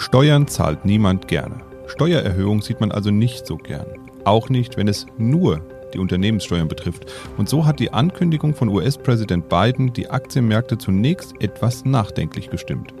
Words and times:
Steuern 0.00 0.46
zahlt 0.46 0.84
niemand 0.84 1.26
gerne. 1.26 1.56
Steuererhöhung 1.88 2.62
sieht 2.62 2.80
man 2.80 2.92
also 2.92 3.10
nicht 3.10 3.46
so 3.48 3.56
gern. 3.56 3.86
Auch 4.24 4.48
nicht, 4.48 4.76
wenn 4.76 4.86
es 4.86 5.06
nur 5.18 5.60
die 5.92 5.98
Unternehmenssteuern 5.98 6.68
betrifft. 6.68 7.12
Und 7.36 7.48
so 7.48 7.66
hat 7.66 7.80
die 7.80 7.92
Ankündigung 7.92 8.54
von 8.54 8.68
US-Präsident 8.68 9.48
Biden 9.48 9.92
die 9.92 10.08
Aktienmärkte 10.08 10.78
zunächst 10.78 11.34
etwas 11.40 11.84
nachdenklich 11.84 12.48
gestimmt. 12.48 12.94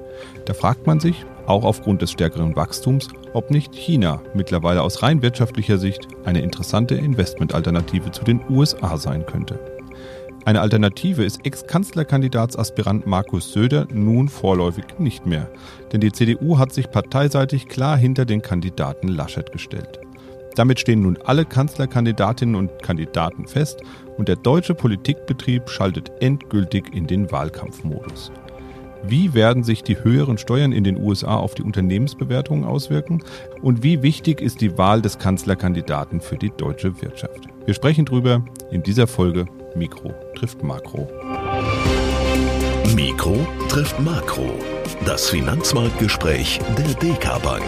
Da 0.44 0.54
fragt 0.54 0.88
man 0.88 0.98
sich, 0.98 1.24
auch 1.46 1.64
aufgrund 1.64 2.02
des 2.02 2.10
stärkeren 2.10 2.56
Wachstums, 2.56 3.08
ob 3.32 3.52
nicht 3.52 3.74
China 3.74 4.20
mittlerweile 4.34 4.82
aus 4.82 5.02
rein 5.02 5.22
wirtschaftlicher 5.22 5.78
Sicht 5.78 6.08
eine 6.24 6.42
interessante 6.42 6.96
Investmentalternative 6.96 8.10
zu 8.10 8.24
den 8.24 8.40
USA 8.50 8.96
sein 8.96 9.24
könnte. 9.24 9.77
Eine 10.48 10.62
Alternative 10.62 11.26
ist 11.26 11.44
Ex-Kanzlerkandidatsaspirant 11.44 13.06
Markus 13.06 13.52
Söder 13.52 13.86
nun 13.92 14.30
vorläufig 14.30 14.86
nicht 14.98 15.26
mehr, 15.26 15.50
denn 15.92 16.00
die 16.00 16.10
CDU 16.10 16.56
hat 16.56 16.72
sich 16.72 16.90
parteiseitig 16.90 17.68
klar 17.68 17.98
hinter 17.98 18.24
den 18.24 18.40
Kandidaten 18.40 19.08
Laschet 19.08 19.52
gestellt. 19.52 20.00
Damit 20.54 20.80
stehen 20.80 21.02
nun 21.02 21.18
alle 21.22 21.44
Kanzlerkandidatinnen 21.44 22.54
und 22.54 22.82
Kandidaten 22.82 23.46
fest 23.46 23.82
und 24.16 24.28
der 24.28 24.36
deutsche 24.36 24.74
Politikbetrieb 24.74 25.68
schaltet 25.68 26.10
endgültig 26.20 26.94
in 26.94 27.06
den 27.06 27.30
Wahlkampfmodus. 27.30 28.32
Wie 29.02 29.34
werden 29.34 29.64
sich 29.64 29.82
die 29.82 30.02
höheren 30.02 30.38
Steuern 30.38 30.72
in 30.72 30.82
den 30.82 30.96
USA 30.96 31.36
auf 31.36 31.56
die 31.56 31.62
Unternehmensbewertungen 31.62 32.64
auswirken? 32.64 33.22
Und 33.60 33.82
wie 33.82 34.02
wichtig 34.02 34.40
ist 34.40 34.62
die 34.62 34.78
Wahl 34.78 35.02
des 35.02 35.18
Kanzlerkandidaten 35.18 36.22
für 36.22 36.38
die 36.38 36.52
deutsche 36.56 37.02
Wirtschaft? 37.02 37.48
Wir 37.66 37.74
sprechen 37.74 38.06
drüber 38.06 38.42
in 38.70 38.82
dieser 38.82 39.06
Folge 39.06 39.44
Mikro 39.74 40.12
trifft 40.34 40.62
Makro. 40.62 41.08
Mikro 42.94 43.46
trifft 43.68 44.00
Makro. 44.00 44.46
Das 45.04 45.28
Finanzmarktgespräch 45.28 46.60
der 46.76 46.94
DK 46.94 47.42
Bank. 47.42 47.64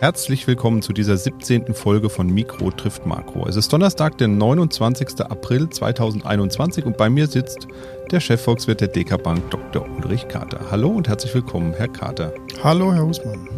Herzlich 0.00 0.46
willkommen 0.46 0.82
zu 0.82 0.92
dieser 0.92 1.16
17. 1.16 1.74
Folge 1.74 2.08
von 2.08 2.28
Mikro 2.28 2.70
trifft 2.70 3.06
Makro. 3.06 3.46
Es 3.48 3.56
ist 3.56 3.72
Donnerstag, 3.72 4.18
der 4.18 4.28
29. 4.28 5.20
April 5.22 5.68
2021 5.68 6.84
und 6.84 6.96
bei 6.96 7.10
mir 7.10 7.26
sitzt 7.26 7.66
der 8.10 8.20
Chefvolkswirt 8.20 8.80
der 8.80 8.88
DK 8.88 9.22
Bank, 9.22 9.50
Dr. 9.50 9.88
Ulrich 9.96 10.28
Kater. 10.28 10.60
Hallo 10.70 10.88
und 10.88 11.08
herzlich 11.08 11.34
willkommen, 11.34 11.74
Herr 11.74 11.88
Kater. 11.88 12.32
Hallo, 12.62 12.92
Herr 12.92 13.04
Husmann. 13.04 13.48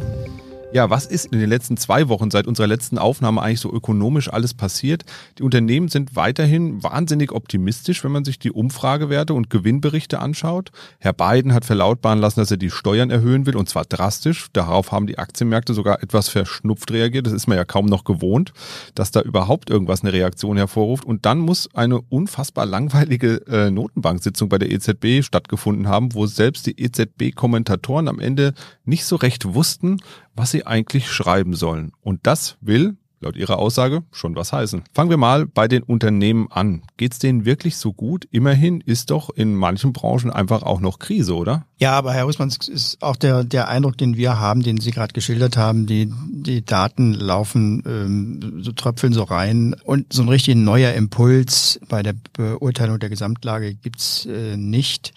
Ja, 0.72 0.88
was 0.88 1.06
ist 1.06 1.26
in 1.32 1.40
den 1.40 1.48
letzten 1.48 1.76
zwei 1.76 2.08
Wochen 2.08 2.30
seit 2.30 2.46
unserer 2.46 2.68
letzten 2.68 2.96
Aufnahme 2.96 3.42
eigentlich 3.42 3.58
so 3.58 3.72
ökonomisch 3.72 4.32
alles 4.32 4.54
passiert? 4.54 5.02
Die 5.36 5.42
Unternehmen 5.42 5.88
sind 5.88 6.14
weiterhin 6.14 6.80
wahnsinnig 6.84 7.32
optimistisch, 7.32 8.04
wenn 8.04 8.12
man 8.12 8.24
sich 8.24 8.38
die 8.38 8.52
Umfragewerte 8.52 9.34
und 9.34 9.50
Gewinnberichte 9.50 10.20
anschaut. 10.20 10.70
Herr 11.00 11.12
Biden 11.12 11.54
hat 11.54 11.64
verlautbaren 11.64 12.20
lassen, 12.20 12.38
dass 12.38 12.52
er 12.52 12.56
die 12.56 12.70
Steuern 12.70 13.10
erhöhen 13.10 13.46
will 13.46 13.56
und 13.56 13.68
zwar 13.68 13.84
drastisch. 13.84 14.46
Darauf 14.52 14.92
haben 14.92 15.08
die 15.08 15.18
Aktienmärkte 15.18 15.74
sogar 15.74 16.04
etwas 16.04 16.28
verschnupft 16.28 16.92
reagiert. 16.92 17.26
Das 17.26 17.32
ist 17.32 17.48
man 17.48 17.56
ja 17.56 17.64
kaum 17.64 17.86
noch 17.86 18.04
gewohnt, 18.04 18.52
dass 18.94 19.10
da 19.10 19.22
überhaupt 19.22 19.70
irgendwas 19.70 20.02
eine 20.02 20.12
Reaktion 20.12 20.56
hervorruft. 20.56 21.04
Und 21.04 21.26
dann 21.26 21.40
muss 21.40 21.68
eine 21.74 22.00
unfassbar 22.00 22.64
langweilige 22.64 23.44
äh, 23.48 23.72
Notenbanksitzung 23.72 24.48
bei 24.48 24.58
der 24.58 24.70
EZB 24.70 25.24
stattgefunden 25.24 25.88
haben, 25.88 26.14
wo 26.14 26.26
selbst 26.26 26.64
die 26.68 26.80
EZB-Kommentatoren 26.80 28.06
am 28.06 28.20
Ende 28.20 28.54
nicht 28.84 29.04
so 29.04 29.16
recht 29.16 29.54
wussten, 29.54 29.98
was 30.40 30.50
sie 30.50 30.66
eigentlich 30.66 31.10
schreiben 31.10 31.54
sollen. 31.54 31.92
Und 32.00 32.20
das 32.22 32.56
will, 32.62 32.96
laut 33.20 33.36
ihrer 33.36 33.58
Aussage, 33.58 34.02
schon 34.10 34.34
was 34.34 34.52
heißen. 34.52 34.82
Fangen 34.94 35.10
wir 35.10 35.18
mal 35.18 35.46
bei 35.46 35.68
den 35.68 35.82
Unternehmen 35.82 36.48
an. 36.50 36.82
Geht 36.96 37.12
es 37.12 37.18
denen 37.18 37.44
wirklich 37.44 37.76
so 37.76 37.92
gut? 37.92 38.26
Immerhin 38.30 38.80
ist 38.80 39.10
doch 39.10 39.28
in 39.28 39.54
manchen 39.54 39.92
Branchen 39.92 40.30
einfach 40.30 40.62
auch 40.62 40.80
noch 40.80 40.98
Krise, 40.98 41.36
oder? 41.36 41.66
Ja, 41.78 41.92
aber 41.92 42.14
Herr 42.14 42.26
Husmann, 42.26 42.48
ist 42.48 43.02
auch 43.02 43.16
der, 43.16 43.44
der 43.44 43.68
Eindruck, 43.68 43.98
den 43.98 44.16
wir 44.16 44.40
haben, 44.40 44.62
den 44.62 44.80
Sie 44.80 44.90
gerade 44.90 45.12
geschildert 45.12 45.58
haben. 45.58 45.86
Die, 45.86 46.10
die 46.30 46.64
Daten 46.64 47.12
laufen, 47.12 47.82
ähm, 47.86 48.62
so 48.62 48.72
tröpfeln 48.72 49.12
so 49.12 49.24
rein. 49.24 49.76
Und 49.84 50.12
so 50.12 50.22
ein 50.22 50.28
richtig 50.30 50.56
neuer 50.56 50.94
Impuls 50.94 51.78
bei 51.88 52.02
der 52.02 52.14
Beurteilung 52.32 52.98
der 52.98 53.10
Gesamtlage 53.10 53.74
gibt's 53.74 54.24
äh, 54.24 54.56
nicht. 54.56 55.12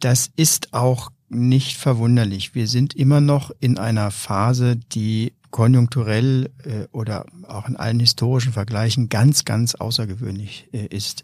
Das 0.00 0.28
ist 0.36 0.74
auch 0.74 1.10
nicht 1.28 1.76
verwunderlich. 1.76 2.54
Wir 2.54 2.66
sind 2.66 2.94
immer 2.94 3.20
noch 3.20 3.50
in 3.60 3.78
einer 3.78 4.10
Phase, 4.10 4.76
die 4.76 5.32
konjunkturell 5.54 6.50
äh, 6.64 6.88
oder 6.90 7.26
auch 7.46 7.68
in 7.68 7.76
allen 7.76 8.00
historischen 8.00 8.52
Vergleichen 8.52 9.08
ganz, 9.08 9.44
ganz 9.44 9.76
außergewöhnlich 9.76 10.66
äh, 10.72 10.86
ist. 10.86 11.22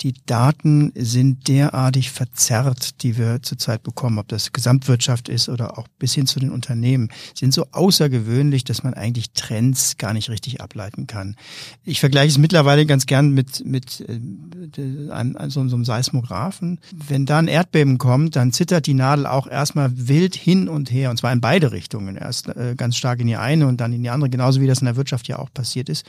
Die 0.00 0.14
Daten 0.26 0.92
sind 0.94 1.48
derartig 1.48 2.12
verzerrt, 2.12 3.02
die 3.02 3.18
wir 3.18 3.42
zurzeit 3.42 3.82
bekommen, 3.82 4.20
ob 4.20 4.28
das 4.28 4.52
Gesamtwirtschaft 4.52 5.28
ist 5.28 5.48
oder 5.48 5.76
auch 5.76 5.88
bis 5.98 6.14
hin 6.14 6.28
zu 6.28 6.38
den 6.38 6.52
Unternehmen, 6.52 7.08
sind 7.34 7.52
so 7.52 7.66
außergewöhnlich, 7.72 8.62
dass 8.62 8.84
man 8.84 8.94
eigentlich 8.94 9.32
Trends 9.32 9.96
gar 9.98 10.12
nicht 10.12 10.30
richtig 10.30 10.60
ableiten 10.60 11.08
kann. 11.08 11.34
Ich 11.82 11.98
vergleiche 11.98 12.28
es 12.28 12.38
mittlerweile 12.38 12.86
ganz 12.86 13.06
gern 13.06 13.30
mit, 13.30 13.66
mit 13.66 14.04
äh, 14.08 15.10
einem, 15.10 15.50
so, 15.50 15.68
so 15.68 15.74
einem 15.74 15.84
Seismographen. 15.84 16.78
Wenn 16.92 17.26
da 17.26 17.38
ein 17.38 17.48
Erdbeben 17.48 17.98
kommt, 17.98 18.36
dann 18.36 18.52
zittert 18.52 18.86
die 18.86 18.94
Nadel 18.94 19.26
auch 19.26 19.48
erstmal 19.48 19.90
wild 20.06 20.36
hin 20.36 20.68
und 20.68 20.92
her, 20.92 21.10
und 21.10 21.16
zwar 21.16 21.32
in 21.32 21.40
beide 21.40 21.72
Richtungen. 21.72 22.14
Erst 22.14 22.46
äh, 22.50 22.76
ganz 22.76 22.96
stark 22.96 23.18
in 23.18 23.26
die 23.26 23.36
eine 23.36 23.63
eine 23.64 23.68
und 23.68 23.80
dann 23.80 23.92
in 23.92 24.02
die 24.02 24.10
andere, 24.10 24.30
genauso 24.30 24.60
wie 24.60 24.66
das 24.66 24.80
in 24.80 24.86
der 24.86 24.96
Wirtschaft 24.96 25.28
ja 25.28 25.38
auch 25.38 25.52
passiert 25.52 25.88
ist. 25.88 26.06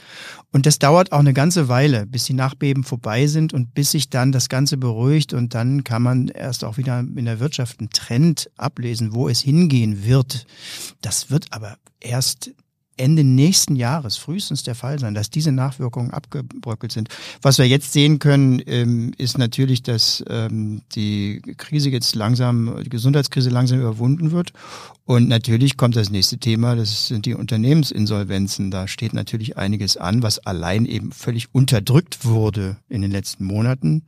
Und 0.52 0.66
das 0.66 0.80
dauert 0.80 1.12
auch 1.12 1.20
eine 1.20 1.34
ganze 1.34 1.68
Weile, 1.68 2.06
bis 2.06 2.26
die 2.26 2.34
Nachbeben 2.34 2.84
vorbei 2.84 3.28
sind 3.28 3.54
und 3.54 3.74
bis 3.74 3.92
sich 3.92 4.10
dann 4.10 4.32
das 4.32 4.50
Ganze 4.50 4.78
beruhigt 4.78 5.34
und 5.34 5.54
dann 5.54 5.84
kann 5.84 6.02
man 6.02 6.28
erst 6.28 6.64
auch 6.64 6.78
wieder 6.78 7.00
in 7.00 7.26
der 7.26 7.40
Wirtschaft 7.40 7.80
einen 7.80 7.90
Trend 7.90 8.50
ablesen, 8.58 9.14
wo 9.14 9.30
es 9.30 9.42
hingehen 9.42 10.06
wird. 10.06 10.46
Das 11.02 11.30
wird 11.30 11.48
aber 11.52 11.78
erst 12.00 12.52
Ende 12.98 13.24
nächsten 13.24 13.76
Jahres 13.76 14.18
frühestens 14.18 14.64
der 14.64 14.76
Fall 14.76 15.00
sein, 15.00 15.14
dass 15.14 15.30
diese 15.30 15.52
Nachwirkungen 15.52 16.12
abgebröckelt 16.12 16.92
sind. 16.92 17.10
Was 17.42 17.58
wir 17.58 17.68
jetzt 17.68 17.94
sehen 17.94 18.20
können, 18.20 18.62
ähm, 18.66 19.14
ist 19.18 19.38
natürlich, 19.38 19.84
dass 19.84 20.24
ähm, 20.30 20.82
die 20.96 21.42
Krise 21.58 21.90
jetzt 21.90 22.16
langsam, 22.16 22.84
die 22.84 22.90
Gesundheitskrise 22.90 23.50
langsam 23.50 23.80
überwunden 23.80 24.32
wird. 24.32 24.54
Und 25.06 25.28
natürlich 25.28 25.78
kommt 25.78 25.96
das 25.96 26.10
nächste 26.10 26.40
Thema, 26.40 26.76
das 26.76 27.08
sind 27.08 27.28
die 27.28 27.36
Unternehmensinsolvenzen. 27.36 28.72
Da 28.72 28.88
steht 28.88 29.14
natürlich 29.14 29.56
einiges 29.56 29.98
an, 29.98 30.24
was 30.24 30.40
allein 30.40 30.86
eben 30.86 31.12
völlig 31.12 31.54
unterdrückt 31.54 32.26
wurde 32.26 32.78
in 32.90 33.04
den 33.04 33.12
letzten 33.12 33.46
Monaten. 33.46 34.04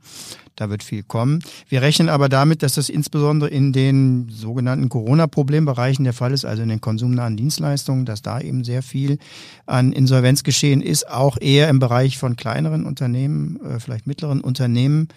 Da 0.58 0.70
wird 0.70 0.82
viel 0.82 1.04
kommen. 1.04 1.40
Wir 1.68 1.82
rechnen 1.82 2.08
aber 2.08 2.28
damit, 2.28 2.64
dass 2.64 2.74
das 2.74 2.88
insbesondere 2.88 3.48
in 3.48 3.72
den 3.72 4.28
sogenannten 4.28 4.88
Corona-Problembereichen 4.88 6.02
der 6.02 6.14
Fall 6.14 6.32
ist, 6.32 6.44
also 6.44 6.64
in 6.64 6.68
den 6.68 6.80
konsumnahen 6.80 7.36
Dienstleistungen, 7.36 8.04
dass 8.04 8.22
da 8.22 8.40
eben 8.40 8.64
sehr 8.64 8.77
viel 8.82 9.18
an 9.66 9.92
Insolvenz 9.92 10.42
geschehen 10.42 10.80
ist, 10.80 11.08
auch 11.08 11.36
eher 11.40 11.68
im 11.68 11.78
Bereich 11.78 12.18
von 12.18 12.36
kleineren 12.36 12.84
Unternehmen, 12.84 13.60
äh, 13.64 13.80
vielleicht 13.80 14.06
mittleren 14.06 14.40
Unternehmen, 14.40 15.08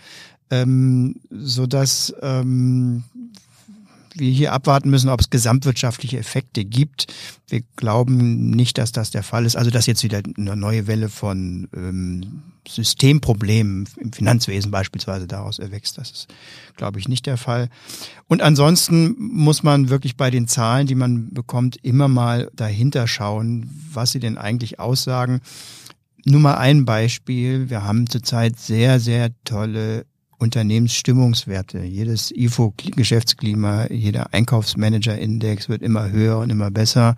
ähm, 0.50 1.16
so 1.30 1.66
dass 1.66 2.14
ähm, 2.22 3.04
wir 4.16 4.30
hier 4.30 4.54
abwarten 4.54 4.90
müssen, 4.90 5.10
ob 5.10 5.22
es 5.22 5.30
gesamtwirtschaftliche 5.30 6.18
Effekte 6.18 6.66
gibt. 6.66 7.08
Wir 7.48 7.62
glauben 7.76 8.50
nicht, 8.50 8.78
dass 8.78 8.92
das 8.92 9.12
der 9.12 9.24
Fall 9.24 9.46
ist. 9.46 9.56
Also 9.56 9.72
dass 9.72 9.86
jetzt 9.86 10.04
wieder 10.04 10.22
eine 10.38 10.56
neue 10.56 10.88
Welle 10.88 11.10
von 11.10 11.70
ähm, 11.76 12.44
Systemproblemen 12.68 13.88
im 13.98 14.14
Finanzwesen 14.14 14.72
beispielsweise 14.72 15.28
daraus 15.28 15.60
erwächst. 15.60 15.98
Das 15.98 16.12
ist, 16.12 16.28
glaube 16.78 17.00
ich, 17.00 17.08
nicht 17.08 17.26
der 17.26 17.38
Fall. 17.38 17.70
Und 18.28 18.42
ansonsten 18.42 19.16
muss 19.18 19.64
man 19.64 19.90
wirklich 19.90 20.16
bei 20.18 20.30
den 20.30 20.48
Zahlen, 20.48 20.88
die 20.88 20.96
man 20.96 21.34
bekommt, 21.34 21.78
immer 21.84 22.08
mal 22.08 22.50
dahinter 22.56 23.08
schauen, 23.08 23.70
was 23.92 24.12
sie 24.12 24.20
denn 24.20 24.38
eigentlich 24.38 24.80
aussagen. 24.80 25.42
Nur 26.26 26.40
mal 26.40 26.56
ein 26.56 26.86
Beispiel. 26.86 27.70
Wir 27.70 27.84
haben 27.84 28.08
zurzeit 28.08 28.60
sehr, 28.60 29.00
sehr 29.00 29.32
tolle 29.44 30.06
Unternehmensstimmungswerte. 30.38 31.84
Jedes 31.84 32.32
IFO-Geschäftsklima, 32.32 33.88
jeder 33.92 34.34
Einkaufsmanager-Index 34.34 35.70
wird 35.70 35.82
immer 35.82 36.10
höher 36.10 36.40
und 36.40 36.50
immer 36.50 36.72
besser. 36.72 37.16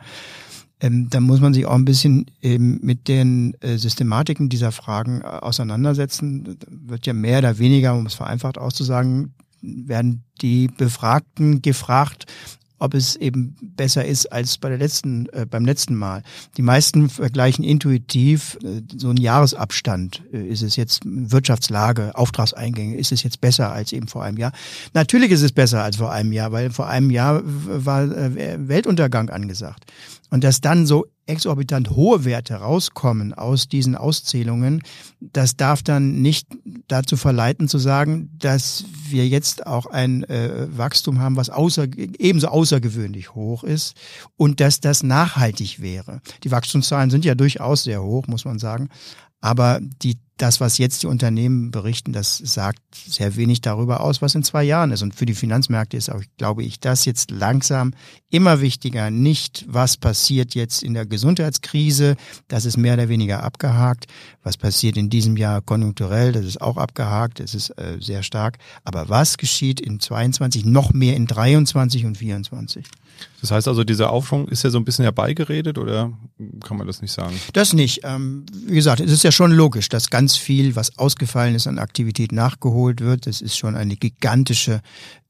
Ähm, 0.84 1.10
da 1.10 1.22
muss 1.22 1.40
man 1.40 1.54
sich 1.54 1.66
auch 1.66 1.76
ein 1.76 1.86
bisschen 1.86 2.26
ähm, 2.42 2.80
mit 2.84 3.08
den 3.08 3.56
äh, 3.62 3.78
Systematiken 3.78 4.50
dieser 4.50 4.74
Fragen 4.74 5.22
äh, 5.22 5.28
auseinandersetzen. 5.28 6.58
Wird 6.68 7.06
ja 7.06 7.14
mehr 7.14 7.40
oder 7.40 7.58
weniger, 7.58 7.96
um 7.96 8.06
es 8.06 8.16
vereinfacht 8.16 8.58
auszusagen, 8.58 9.34
werden 9.62 10.24
die 10.42 10.68
Befragten 10.68 11.62
gefragt, 11.62 12.26
ob 12.80 12.96
es 12.96 13.16
eben 13.16 13.56
besser 13.62 14.04
ist 14.04 14.26
als 14.34 14.58
bei 14.58 14.68
der 14.68 14.78
letzten, 14.78 15.28
äh, 15.28 15.46
beim 15.50 15.64
letzten 15.64 15.96
Mal. 15.96 16.22
Die 16.58 16.62
meisten 16.62 17.10
vergleichen 17.10 17.64
intuitiv 17.64 18.58
äh, 18.62 18.82
so 18.98 19.08
einen 19.08 19.22
Jahresabstand. 19.22 20.22
Äh, 20.34 20.48
ist 20.48 20.64
es 20.64 20.76
jetzt 20.76 21.04
Wirtschaftslage, 21.06 22.14
Auftragseingänge, 22.18 22.98
ist 22.98 23.14
es 23.14 23.24
jetzt 23.24 23.40
besser 23.40 23.72
als 23.72 23.94
eben 23.94 24.10
vor 24.10 24.26
einem 24.26 24.38
Jahr? 24.38 24.52
Natürlich 24.94 25.32
ist 25.32 25.44
es 25.44 25.54
besser 25.54 25.82
als 25.82 25.96
vor 25.96 26.12
einem 26.12 26.34
Jahr, 26.34 26.52
weil 26.52 26.72
vor 26.72 26.90
einem 26.90 27.10
Jahr 27.10 27.42
war 27.46 28.04
äh, 28.04 28.58
Weltuntergang 28.68 29.30
angesagt. 29.30 29.86
Und 30.30 30.44
dass 30.44 30.62
dann 30.62 30.86
so 30.86 31.06
exorbitant 31.26 31.92
hohe 31.92 32.26
Werte 32.26 32.56
rauskommen 32.56 33.34
aus 33.34 33.68
diesen 33.68 33.96
Auszählungen, 33.96 34.82
das 35.20 35.56
darf 35.56 35.84
dann 35.84 36.22
nicht 36.22 36.48
dazu 36.88 37.16
verleiten 37.16 37.68
zu 37.68 37.78
sagen, 37.78 38.30
dass 38.38 38.84
wir 39.08 39.28
jetzt 39.28 39.66
auch 39.66 39.86
ein 39.86 40.24
äh, 40.26 40.68
Wachstum 40.76 41.20
haben, 41.20 41.36
was 41.36 41.50
außer, 41.50 41.88
ebenso 41.96 42.48
außergewöhnlich 42.48 43.36
hoch 43.36 43.64
ist 43.64 43.96
und 44.36 44.60
dass 44.60 44.80
das 44.80 45.04
nachhaltig 45.04 45.82
wäre. 45.82 46.22
Die 46.44 46.52
Wachstumszahlen 46.52 47.10
sind 47.10 47.26
ja 47.26 47.36
durchaus 47.36 47.84
sehr 47.84 48.04
hoch, 48.04 48.28
muss 48.28 48.46
man 48.46 48.60
sagen. 48.60 48.90
Aber 49.40 49.80
die, 49.82 50.18
das, 50.38 50.60
was 50.60 50.78
jetzt 50.78 51.04
die 51.04 51.08
Unternehmen 51.08 51.70
berichten, 51.70 52.12
das 52.12 52.38
sagt 52.38 52.80
sehr 52.94 53.36
wenig 53.36 53.62
darüber 53.62 54.02
aus, 54.02 54.22
was 54.22 54.34
in 54.34 54.44
zwei 54.44 54.64
Jahren 54.64 54.92
ist. 54.92 55.04
Und 55.04 55.14
für 55.14 55.26
die 55.26 55.36
Finanzmärkte 55.36 55.96
ist 55.96 56.10
auch, 56.10 56.22
glaube 56.38 56.64
ich, 56.64 56.80
das 56.80 57.06
jetzt 57.06 57.30
langsam 57.30 57.94
immer 58.30 58.60
wichtiger. 58.60 59.12
Nicht, 59.12 59.66
was 59.68 59.98
passiert 59.98 60.56
jetzt 60.56 60.82
in 60.82 60.96
der 60.96 61.06
Gesundheitskrise, 61.06 62.16
das 62.48 62.66
ist 62.66 62.78
mehr 62.78 62.96
oder 62.96 63.10
weniger 63.10 63.44
abgehakt. 63.44 64.06
Was 64.42 64.58
passiert 64.58 64.98
in 64.98 65.10
diesem 65.10 65.38
Jahr 65.38 65.62
konjunkturell, 65.62 66.32
das 66.32 66.46
ist 66.46 66.62
auch 66.62 66.78
abgehakt, 66.78 67.40
das 67.40 67.54
ist 67.54 67.70
äh, 67.78 67.98
sehr 68.00 68.24
stark. 68.24 68.58
Aber 68.84 69.10
was 69.10 69.38
geschieht 69.38 69.80
in 69.80 70.00
22, 70.00 70.66
noch 70.66 70.94
mehr 70.94 71.16
in 71.16 71.28
23 71.28 72.06
und 72.06 72.18
24? 72.18 72.86
Das 73.42 73.52
heißt 73.52 73.68
also, 73.68 73.84
dieser 73.84 74.10
Aufschwung 74.10 74.48
ist 74.48 74.64
ja 74.64 74.70
so 74.70 74.78
ein 74.78 74.86
bisschen 74.86 75.04
herbeigeredet 75.04 75.78
oder 75.78 76.14
kann 76.62 76.78
man 76.78 76.88
das 76.88 77.02
nicht 77.02 77.12
sagen? 77.12 77.36
Das 77.52 77.74
nicht. 77.74 78.02
Ähm, 78.04 78.46
wie 78.66 78.76
gesagt, 78.76 79.02
es 79.02 79.12
ist 79.12 79.24
ja 79.24 79.34
schon 79.34 79.52
logisch, 79.52 79.90
dass 79.90 80.10
ganz 80.10 80.38
viel, 80.38 80.78
was 80.78 80.98
ausgefallen 80.98 81.54
ist 81.54 81.68
an 81.68 81.78
Aktivität 81.78 82.32
nachgeholt 82.32 83.02
wird. 83.02 83.28
Das 83.28 83.42
ist 83.42 83.58
schon 83.58 83.76
eine 83.76 83.98
gigantische 83.98 84.82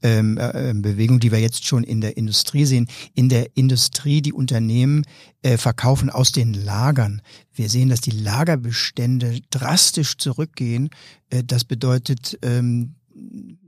ähm, 0.03 0.37
äh, 0.37 0.73
Bewegung, 0.75 1.19
die 1.19 1.31
wir 1.31 1.39
jetzt 1.39 1.65
schon 1.65 1.83
in 1.83 2.01
der 2.01 2.15
Industrie 2.15 2.65
sehen. 2.65 2.87
In 3.15 3.29
der 3.29 3.47
Industrie, 3.55 4.21
die 4.21 4.33
Unternehmen 4.33 5.05
äh, 5.41 5.57
verkaufen 5.57 6.11
aus 6.11 6.31
den 6.31 6.53
Lagern. 6.53 7.21
Wir 7.55 7.69
sehen, 7.69 7.89
dass 7.89 8.01
die 8.01 8.11
Lagerbestände 8.11 9.39
drastisch 9.49 10.17
zurückgehen. 10.17 10.89
Äh, 11.31 11.43
das 11.43 11.63
bedeutet, 11.63 12.37
ähm, 12.43 12.95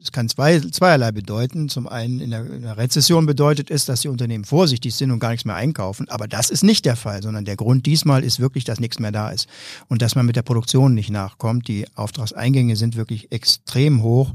es 0.01 0.11
kann 0.11 0.29
zwei, 0.29 0.59
zweierlei 0.59 1.11
bedeuten. 1.11 1.69
Zum 1.69 1.87
einen 1.87 2.19
in 2.19 2.31
der, 2.31 2.45
in 2.45 2.61
der, 2.61 2.77
Rezession 2.77 3.25
bedeutet 3.25 3.71
es, 3.71 3.85
dass 3.85 4.01
die 4.01 4.07
Unternehmen 4.07 4.43
vorsichtig 4.43 4.95
sind 4.95 5.11
und 5.11 5.19
gar 5.19 5.29
nichts 5.29 5.45
mehr 5.45 5.55
einkaufen. 5.55 6.09
Aber 6.09 6.27
das 6.27 6.49
ist 6.49 6.63
nicht 6.63 6.85
der 6.85 6.95
Fall, 6.95 7.21
sondern 7.23 7.45
der 7.45 7.55
Grund 7.55 7.85
diesmal 7.85 8.23
ist 8.23 8.39
wirklich, 8.39 8.63
dass 8.63 8.79
nichts 8.79 8.99
mehr 8.99 9.11
da 9.11 9.29
ist 9.29 9.47
und 9.87 10.01
dass 10.01 10.15
man 10.15 10.25
mit 10.25 10.35
der 10.35 10.41
Produktion 10.41 10.93
nicht 10.93 11.09
nachkommt. 11.09 11.67
Die 11.67 11.85
Auftragseingänge 11.95 12.75
sind 12.75 12.95
wirklich 12.95 13.31
extrem 13.31 14.03
hoch. 14.03 14.33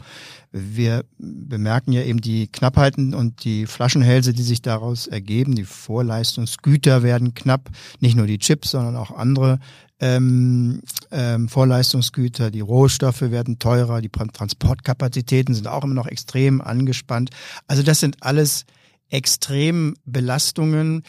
Wir 0.53 1.05
bemerken 1.19 1.93
ja 1.93 2.03
eben 2.03 2.21
die 2.21 2.49
Knappheiten 2.49 3.15
und 3.15 3.45
die 3.45 3.67
Flaschenhälse, 3.67 4.33
die 4.33 4.43
sich 4.43 4.63
daraus 4.63 5.07
ergeben. 5.07 5.55
Die 5.55 5.65
Vorleistungsgüter 5.65 7.03
werden 7.03 7.35
knapp, 7.35 7.71
nicht 8.01 8.17
nur 8.17 8.27
die 8.27 8.39
Chips, 8.39 8.73
sondern 8.73 8.97
auch 8.97 9.13
andere 9.13 9.61
ähm, 10.01 10.81
ähm, 11.11 11.49
Vorleistungsgüter, 11.49 12.51
die 12.51 12.61
Rohstoffe 12.61 13.21
werden 13.21 13.59
teurer, 13.59 14.01
die 14.01 14.09
Transportkapazitäten 14.09 15.55
sind 15.55 15.69
auch 15.69 15.85
immer 15.85 15.95
noch 15.95 16.07
extrem 16.07 16.61
angespannt. 16.61 17.31
Also 17.67 17.83
das 17.83 18.01
sind 18.01 18.17
alles 18.21 18.65
extrem 19.11 19.95
Belastungen. 20.05 21.03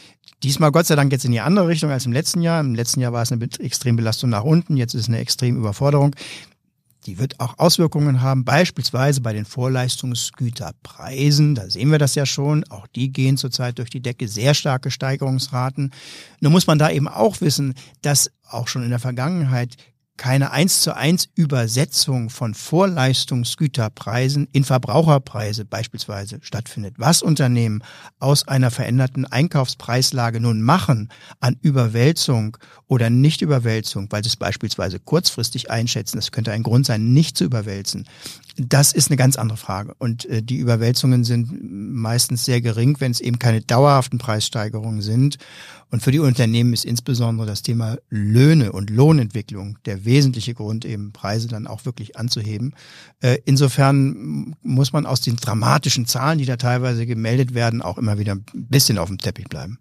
Diesmal 0.44 0.72
Gott 0.72 0.88
sei 0.88 0.96
Dank 0.96 1.12
jetzt 1.12 1.24
in 1.24 1.32
die 1.32 1.40
andere 1.40 1.68
Richtung 1.68 1.92
als 1.92 2.06
im 2.06 2.12
letzten 2.12 2.42
Jahr. 2.42 2.60
Im 2.60 2.76
letzten 2.76 3.00
Jahr 3.00 3.14
war 3.14 3.22
es 3.22 3.32
eine 3.32 3.48
Extrembelastung 3.60 4.30
nach 4.30 4.44
unten, 4.44 4.76
jetzt 4.76 4.96
ist 4.96 5.02
es 5.02 5.08
eine 5.08 5.20
Extremüberforderung. 5.20 6.16
Die 7.06 7.18
wird 7.18 7.40
auch 7.40 7.58
Auswirkungen 7.58 8.22
haben, 8.22 8.46
beispielsweise 8.46 9.22
bei 9.22 9.34
den 9.34 9.46
Vorleistungsgüterpreisen. 9.46 11.56
Da 11.56 11.68
sehen 11.70 11.92
wir 11.92 11.98
das 11.98 12.14
ja 12.16 12.26
schon. 12.26 12.64
Auch 12.70 12.88
die 12.88 13.12
gehen 13.12 13.38
zurzeit 13.38 13.80
durch 13.80 13.90
die 13.90 14.02
Decke. 14.02 14.28
Sehr 14.28 14.54
starke 14.54 14.92
Steigerungsraten. 14.92 15.92
Nur 16.42 16.52
muss 16.52 16.68
man 16.68 16.78
da 16.78 16.92
eben 16.92 17.08
auch 17.08 17.42
wissen, 17.42 17.74
dass 18.02 18.30
auch 18.48 18.68
schon 18.68 18.84
in 18.84 18.92
der 18.92 19.00
Vergangenheit 19.00 19.78
keine 20.22 20.52
eins 20.52 20.82
zu 20.82 20.96
eins 20.96 21.30
Übersetzung 21.34 22.30
von 22.30 22.54
Vorleistungsgüterpreisen 22.54 24.48
in 24.52 24.64
Verbraucherpreise 24.64 25.66
beispielsweise 25.66 26.38
stattfindet. 26.44 26.94
Was 27.00 27.24
Unternehmen 27.24 27.84
aus 28.20 28.48
einer 28.48 28.70
veränderten 28.70 29.26
Einkaufspreislage 29.26 30.40
nun 30.40 30.62
machen 30.62 31.10
an 31.40 31.58
Überwälzung 31.64 32.56
oder 32.86 33.10
Nichtüberwälzung, 33.10 34.10
weil 34.12 34.24
sie 34.24 34.28
es 34.28 34.36
beispielsweise 34.36 35.00
kurzfristig 35.00 35.72
einschätzen, 35.72 36.18
das 36.18 36.32
könnte 36.32 36.52
ein 36.52 36.62
Grund 36.62 36.86
sein, 36.86 37.14
nicht 37.14 37.36
zu 37.36 37.44
überwälzen. 37.44 38.08
Das 38.58 38.94
ist 38.94 39.10
eine 39.10 39.18
ganz 39.18 39.38
andere 39.38 39.58
Frage. 39.58 39.96
Und 39.98 40.26
äh, 40.26 40.44
die 40.44 40.58
Überwälzungen 40.58 41.24
sind 41.24 41.50
meistens 41.64 42.46
sehr 42.46 42.62
gering, 42.62 42.98
wenn 43.00 43.12
es 43.12 43.22
eben 43.22 43.40
keine 43.40 43.62
dauerhaften 43.62 44.20
Preissteigerungen 44.20 45.02
sind. 45.02 45.40
Und 45.92 46.02
für 46.02 46.12
die 46.12 46.20
Unternehmen 46.20 46.72
ist 46.72 46.86
insbesondere 46.86 47.46
das 47.46 47.64
Thema 47.64 47.98
Löhne 48.10 48.72
und 48.72 48.90
Lohnentwicklung 48.90 49.78
der 49.86 50.06
wesentliche 50.06 50.54
Grund, 50.54 50.86
eben 50.86 51.12
Preise 51.12 51.50
dann 51.50 51.68
auch 51.68 51.86
wirklich 51.86 52.18
anzuheben. 52.18 52.74
Äh, 53.20 53.40
insofern 53.44 54.56
muss 54.64 54.94
man 54.94 55.06
aus 55.06 55.20
den 55.20 55.36
dramatischen 55.36 56.06
Zahlen, 56.06 56.40
die 56.40 56.46
da 56.46 56.56
teilweise 56.56 57.06
gemeldet 57.06 57.54
werden, 57.54 57.82
auch 57.82 57.98
immer 57.98 58.18
wieder 58.18 58.34
ein 58.36 58.46
bisschen 58.54 58.98
auf 58.98 59.10
dem 59.10 59.18
Teppich 59.18 59.50
bleiben. 59.50 59.80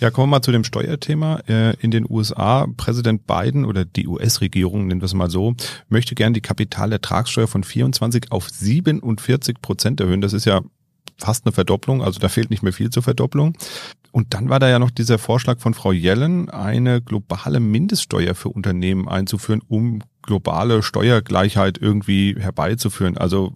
Ja, 0.00 0.10
kommen 0.10 0.28
wir 0.28 0.38
mal 0.38 0.42
zu 0.42 0.50
dem 0.50 0.64
Steuerthema. 0.64 1.40
Äh, 1.46 1.76
in 1.76 1.90
den 1.90 2.06
USA, 2.08 2.66
Präsident 2.78 3.26
Biden 3.26 3.66
oder 3.66 3.84
die 3.84 4.08
US-Regierung, 4.08 4.86
nennen 4.86 5.02
wir 5.02 5.06
es 5.06 5.14
mal 5.14 5.30
so, 5.30 5.54
möchte 5.90 6.14
gern 6.14 6.32
die 6.32 6.40
Kapitalertragssteuer 6.40 7.48
von 7.48 7.64
24 7.64 8.32
auf 8.32 8.48
47 8.48 9.60
Prozent 9.60 10.00
erhöhen. 10.00 10.22
Das 10.22 10.32
ist 10.32 10.46
ja 10.46 10.62
fast 11.18 11.44
eine 11.44 11.52
Verdopplung, 11.52 12.02
also 12.02 12.18
da 12.18 12.30
fehlt 12.30 12.50
nicht 12.50 12.62
mehr 12.62 12.72
viel 12.72 12.88
zur 12.88 13.02
Verdopplung. 13.02 13.56
Und 14.14 14.32
dann 14.32 14.48
war 14.48 14.60
da 14.60 14.68
ja 14.68 14.78
noch 14.78 14.92
dieser 14.92 15.18
Vorschlag 15.18 15.58
von 15.58 15.74
Frau 15.74 15.90
Yellen, 15.90 16.48
eine 16.48 17.02
globale 17.02 17.58
Mindeststeuer 17.58 18.36
für 18.36 18.48
Unternehmen 18.48 19.08
einzuführen, 19.08 19.60
um 19.66 20.02
globale 20.22 20.84
Steuergleichheit 20.84 21.78
irgendwie 21.78 22.36
herbeizuführen. 22.38 23.18
Also 23.18 23.52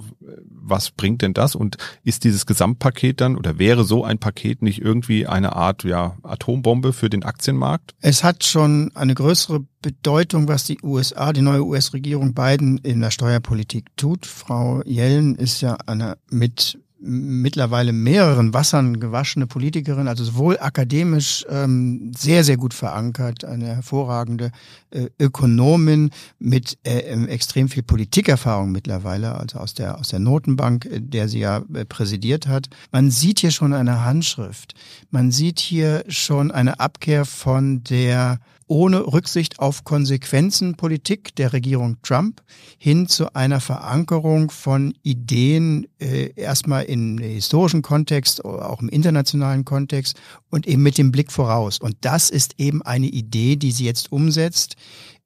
was 0.50 0.90
bringt 0.90 1.22
denn 1.22 1.32
das? 1.32 1.54
Und 1.54 1.76
ist 2.02 2.24
dieses 2.24 2.44
Gesamtpaket 2.44 3.20
dann 3.20 3.36
oder 3.36 3.60
wäre 3.60 3.84
so 3.84 4.02
ein 4.02 4.18
Paket 4.18 4.60
nicht 4.62 4.82
irgendwie 4.82 5.28
eine 5.28 5.54
Art 5.54 5.84
ja, 5.84 6.16
Atombombe 6.24 6.92
für 6.92 7.08
den 7.08 7.22
Aktienmarkt? 7.22 7.94
Es 8.00 8.24
hat 8.24 8.42
schon 8.42 8.90
eine 8.96 9.14
größere 9.14 9.60
Bedeutung, 9.80 10.48
was 10.48 10.64
die 10.64 10.78
USA, 10.82 11.32
die 11.32 11.40
neue 11.40 11.64
US-Regierung 11.64 12.34
Biden 12.34 12.78
in 12.78 13.00
der 13.00 13.12
Steuerpolitik 13.12 13.96
tut. 13.96 14.26
Frau 14.26 14.82
Yellen 14.84 15.36
ist 15.36 15.60
ja 15.60 15.76
eine 15.86 16.18
mit 16.30 16.80
mittlerweile 17.00 17.92
mehreren 17.92 18.52
Wassern 18.52 18.98
gewaschene 18.98 19.46
Politikerin, 19.46 20.08
also 20.08 20.24
sowohl 20.24 20.58
akademisch 20.58 21.46
ähm, 21.48 22.12
sehr, 22.16 22.44
sehr 22.44 22.56
gut 22.56 22.74
verankert, 22.74 23.44
eine 23.44 23.66
hervorragende 23.76 24.50
äh, 24.90 25.06
Ökonomin 25.18 26.10
mit 26.38 26.78
äh, 26.84 26.98
ähm, 27.00 27.28
extrem 27.28 27.68
viel 27.68 27.82
Politikerfahrung 27.82 28.72
mittlerweile, 28.72 29.36
also 29.36 29.58
aus 29.58 29.74
der, 29.74 29.98
aus 29.98 30.08
der 30.08 30.18
Notenbank, 30.18 30.86
äh, 30.86 31.00
der 31.00 31.28
sie 31.28 31.40
ja 31.40 31.62
äh, 31.72 31.84
präsidiert 31.84 32.48
hat. 32.48 32.68
Man 32.90 33.10
sieht 33.10 33.40
hier 33.40 33.52
schon 33.52 33.72
eine 33.72 34.04
Handschrift. 34.04 34.74
Man 35.10 35.30
sieht 35.30 35.60
hier 35.60 36.04
schon 36.08 36.50
eine 36.50 36.80
Abkehr 36.80 37.24
von 37.24 37.84
der 37.84 38.40
ohne 38.68 39.00
Rücksicht 39.00 39.58
auf 39.58 39.84
Konsequenzen 39.84 40.76
Politik 40.76 41.34
der 41.36 41.52
Regierung 41.52 41.96
Trump 42.02 42.42
hin 42.78 43.08
zu 43.08 43.34
einer 43.34 43.60
Verankerung 43.60 44.50
von 44.50 44.94
Ideen 45.02 45.86
äh, 45.98 46.32
erstmal 46.36 46.84
im 46.84 47.18
historischen 47.18 47.82
Kontext, 47.82 48.44
auch 48.44 48.80
im 48.80 48.88
internationalen 48.88 49.64
Kontext 49.64 50.20
und 50.50 50.66
eben 50.66 50.82
mit 50.82 50.98
dem 50.98 51.10
Blick 51.10 51.32
voraus. 51.32 51.78
Und 51.78 51.96
das 52.02 52.30
ist 52.30 52.54
eben 52.58 52.82
eine 52.82 53.06
Idee, 53.06 53.56
die 53.56 53.72
sie 53.72 53.84
jetzt 53.84 54.12
umsetzt, 54.12 54.76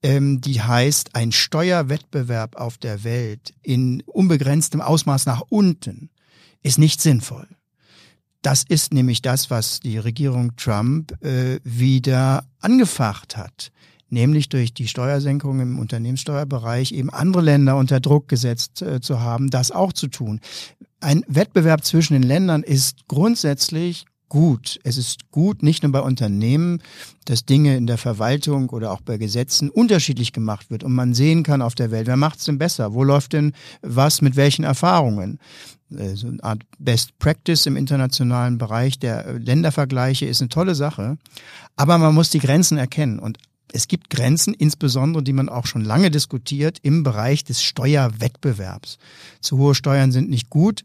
ähm, 0.03 0.41
die 0.41 0.63
heißt, 0.63 1.15
ein 1.15 1.33
Steuerwettbewerb 1.33 2.57
auf 2.57 2.79
der 2.79 3.05
Welt 3.05 3.55
in 3.63 4.03
unbegrenztem 4.07 4.81
Ausmaß 4.81 5.27
nach 5.27 5.43
unten 5.49 6.11
ist 6.63 6.79
nicht 6.79 7.01
sinnvoll. 7.01 7.49
Das 8.43 8.65
ist 8.69 8.93
nämlich 8.93 9.23
das, 9.23 9.51
was 9.51 9.79
die 9.79 9.99
Regierung 9.99 10.57
Trump 10.57 11.13
äh, 11.25 11.61
wieder 11.63 12.45
angefacht 12.61 13.37
hat, 13.37 13.71
nämlich 14.11 14.49
durch 14.49 14.75
die 14.75 14.89
Steuersenkung 14.89 15.61
im 15.61 15.79
Unternehmenssteuerbereich 15.79 16.91
eben 16.91 17.09
andere 17.11 17.43
Länder 17.43 17.77
unter 17.77 18.01
Druck 18.01 18.27
gesetzt 18.27 18.83
äh, 18.83 19.01
zu 19.01 19.21
haben, 19.21 19.49
das 19.49 19.71
auch 19.71 19.93
zu 19.93 20.09
tun. 20.09 20.41
Ein 21.01 21.25
Wettbewerb 21.29 21.85
zwischen 21.85 22.15
den 22.15 22.25
Ländern 22.25 22.65
ist 22.65 23.07
grundsätzlich 23.07 24.07
gut. 24.29 24.81
Es 24.83 24.97
ist 24.97 25.31
gut, 25.31 25.63
nicht 25.63 25.83
nur 25.83 25.93
bei 25.93 26.01
Unternehmen, 26.01 26.83
dass 27.27 27.45
Dinge 27.45 27.77
in 27.77 27.87
der 27.87 27.99
Verwaltung 27.99 28.71
oder 28.71 28.91
auch 28.91 29.03
bei 29.03 29.19
Gesetzen 29.19 29.69
unterschiedlich 29.69 30.33
gemacht 30.33 30.71
wird 30.71 30.85
und 30.85 30.95
man 30.95 31.13
sehen 31.13 31.43
kann 31.43 31.61
auf 31.61 31.75
der 31.75 31.91
Welt, 31.91 32.07
wer 32.07 32.17
macht 32.17 32.39
es 32.39 32.47
denn 32.47 32.57
besser? 32.57 32.95
Wo 32.95 33.05
läuft 33.05 33.35
denn 33.35 33.53
was 33.83 34.23
mit 34.23 34.35
welchen 34.35 34.65
Erfahrungen? 34.65 35.39
Äh, 35.97 36.17
so 36.17 36.29
eine 36.29 36.43
Art 36.43 36.63
Best 36.79 37.19
Practice 37.19 37.67
im 37.67 37.77
internationalen 37.77 38.59
Bereich 38.59 38.99
der 38.99 39.39
Ländervergleiche 39.39 40.27
ist 40.27 40.41
eine 40.41 40.49
tolle 40.49 40.75
Sache. 40.75 41.19
Aber 41.77 41.99
man 41.99 42.15
muss 42.15 42.31
die 42.31 42.41
Grenzen 42.41 42.79
erkennen 42.79 43.19
und 43.19 43.39
es 43.73 43.89
gibt 43.89 44.11
Grenzen, 44.11 44.53
insbesondere, 44.53 45.23
die 45.23 45.33
man 45.33 45.49
auch 45.49 45.67
schon 45.67 45.83
lange 45.83 46.11
diskutiert, 46.11 46.79
im 46.83 47.03
Bereich 47.03 47.43
des 47.43 47.63
Steuerwettbewerbs. 47.63 48.99
Zu 49.41 49.57
hohe 49.57 49.75
Steuern 49.75 50.13
sind 50.13 50.29
nicht 50.29 50.51
gut, 50.51 50.85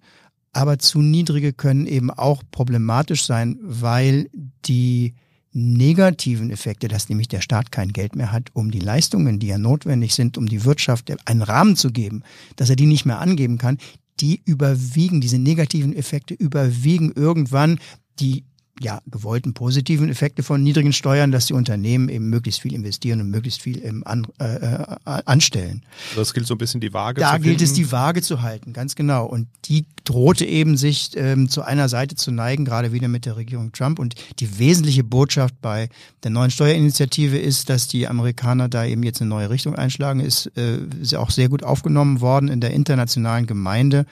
aber 0.54 0.80
zu 0.80 1.02
niedrige 1.02 1.52
können 1.52 1.86
eben 1.86 2.10
auch 2.10 2.44
problematisch 2.50 3.26
sein, 3.26 3.60
weil 3.62 4.30
die 4.66 5.16
negativen 5.52 6.52
Effekte, 6.52 6.88
dass 6.88 7.10
nämlich 7.10 7.28
der 7.28 7.42
Staat 7.42 7.72
kein 7.72 7.92
Geld 7.92 8.16
mehr 8.16 8.32
hat, 8.32 8.50
um 8.54 8.72
die 8.72 8.80
Leistungen, 8.80 9.40
die 9.40 9.48
ja 9.48 9.58
notwendig 9.58 10.14
sind, 10.14 10.38
um 10.38 10.48
die 10.48 10.64
Wirtschaft 10.64 11.12
einen 11.28 11.42
Rahmen 11.42 11.76
zu 11.76 11.92
geben, 11.92 12.24
dass 12.56 12.70
er 12.70 12.76
die 12.76 12.86
nicht 12.86 13.06
mehr 13.06 13.20
angeben 13.20 13.58
kann, 13.58 13.80
die 14.20 14.42
überwiegen, 14.46 15.22
diese 15.22 15.40
negativen 15.40 15.96
Effekte 15.96 16.34
überwiegen 16.34 17.12
irgendwann. 17.14 17.80
Die 18.20 18.46
ja, 18.80 19.02
gewollten 19.08 19.54
positiven 19.54 20.10
Effekte 20.10 20.44
von 20.44 20.62
niedrigen 20.62 20.94
Steuern, 20.94 21.32
dass 21.32 21.48
die 21.48 21.54
Unternehmen 21.54 22.10
eben 22.10 22.30
möglichst 22.30 22.62
viel 22.62 22.74
investieren 22.74 23.22
und 23.22 23.30
möglichst 23.30 23.62
viel 23.62 23.78
im 23.78 24.06
an, 24.06 24.28
äh, 24.40 24.46
äh 24.46 24.96
anstellen. 25.04 25.84
Das 26.16 26.34
gilt 26.34 26.48
so 26.48 26.56
ein 26.56 26.58
bisschen 26.58 26.82
die 26.82 26.94
Waage 26.94 27.22
da 27.22 27.32
zu 27.32 27.34
Da 27.34 27.44
gilt 27.44 27.62
es, 27.62 27.74
die 27.74 27.92
Waage 27.92 28.22
zu 28.22 28.42
halten, 28.42 28.74
ganz 28.74 28.96
genau. 28.96 29.26
Und 29.26 29.48
die 29.66 29.86
drohte 30.04 30.46
eben 30.46 30.78
sich 30.78 31.12
ähm, 31.16 31.50
zu 31.50 31.64
einer 31.64 31.90
Seite 31.90 32.16
zu 32.16 32.32
neigen, 32.32 32.66
gerade 32.66 32.92
wieder 32.92 33.08
mit 33.08 33.26
der 33.26 33.36
Regierung 33.36 33.72
Trump. 33.72 34.00
Und 34.00 34.16
die 34.40 34.60
wesentliche 34.60 35.04
Botschaft 35.04 35.56
bei 35.62 35.90
der 36.24 36.32
neuen 36.32 36.52
Steuerinitiative 36.52 37.38
ist, 37.38 37.70
dass 37.70 37.88
die 37.88 38.08
Amerikaner 38.08 38.70
da 38.70 38.86
eben 38.86 39.04
jetzt 39.04 39.22
eine 39.22 39.30
neue 39.30 39.50
Richtung 39.50 39.76
einschlagen, 39.76 40.20
ist, 40.20 40.52
äh, 40.56 40.78
ist 41.02 41.16
auch 41.16 41.32
sehr 41.32 41.50
gut 41.50 41.64
aufgenommen 41.64 42.22
worden 42.22 42.48
in 42.48 42.62
der 42.62 42.72
internationalen 42.72 43.48
Gemeinde, 43.48 44.06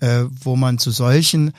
äh, 0.00 0.24
wo 0.42 0.56
man 0.56 0.78
zu 0.78 0.90
solchen 0.90 1.52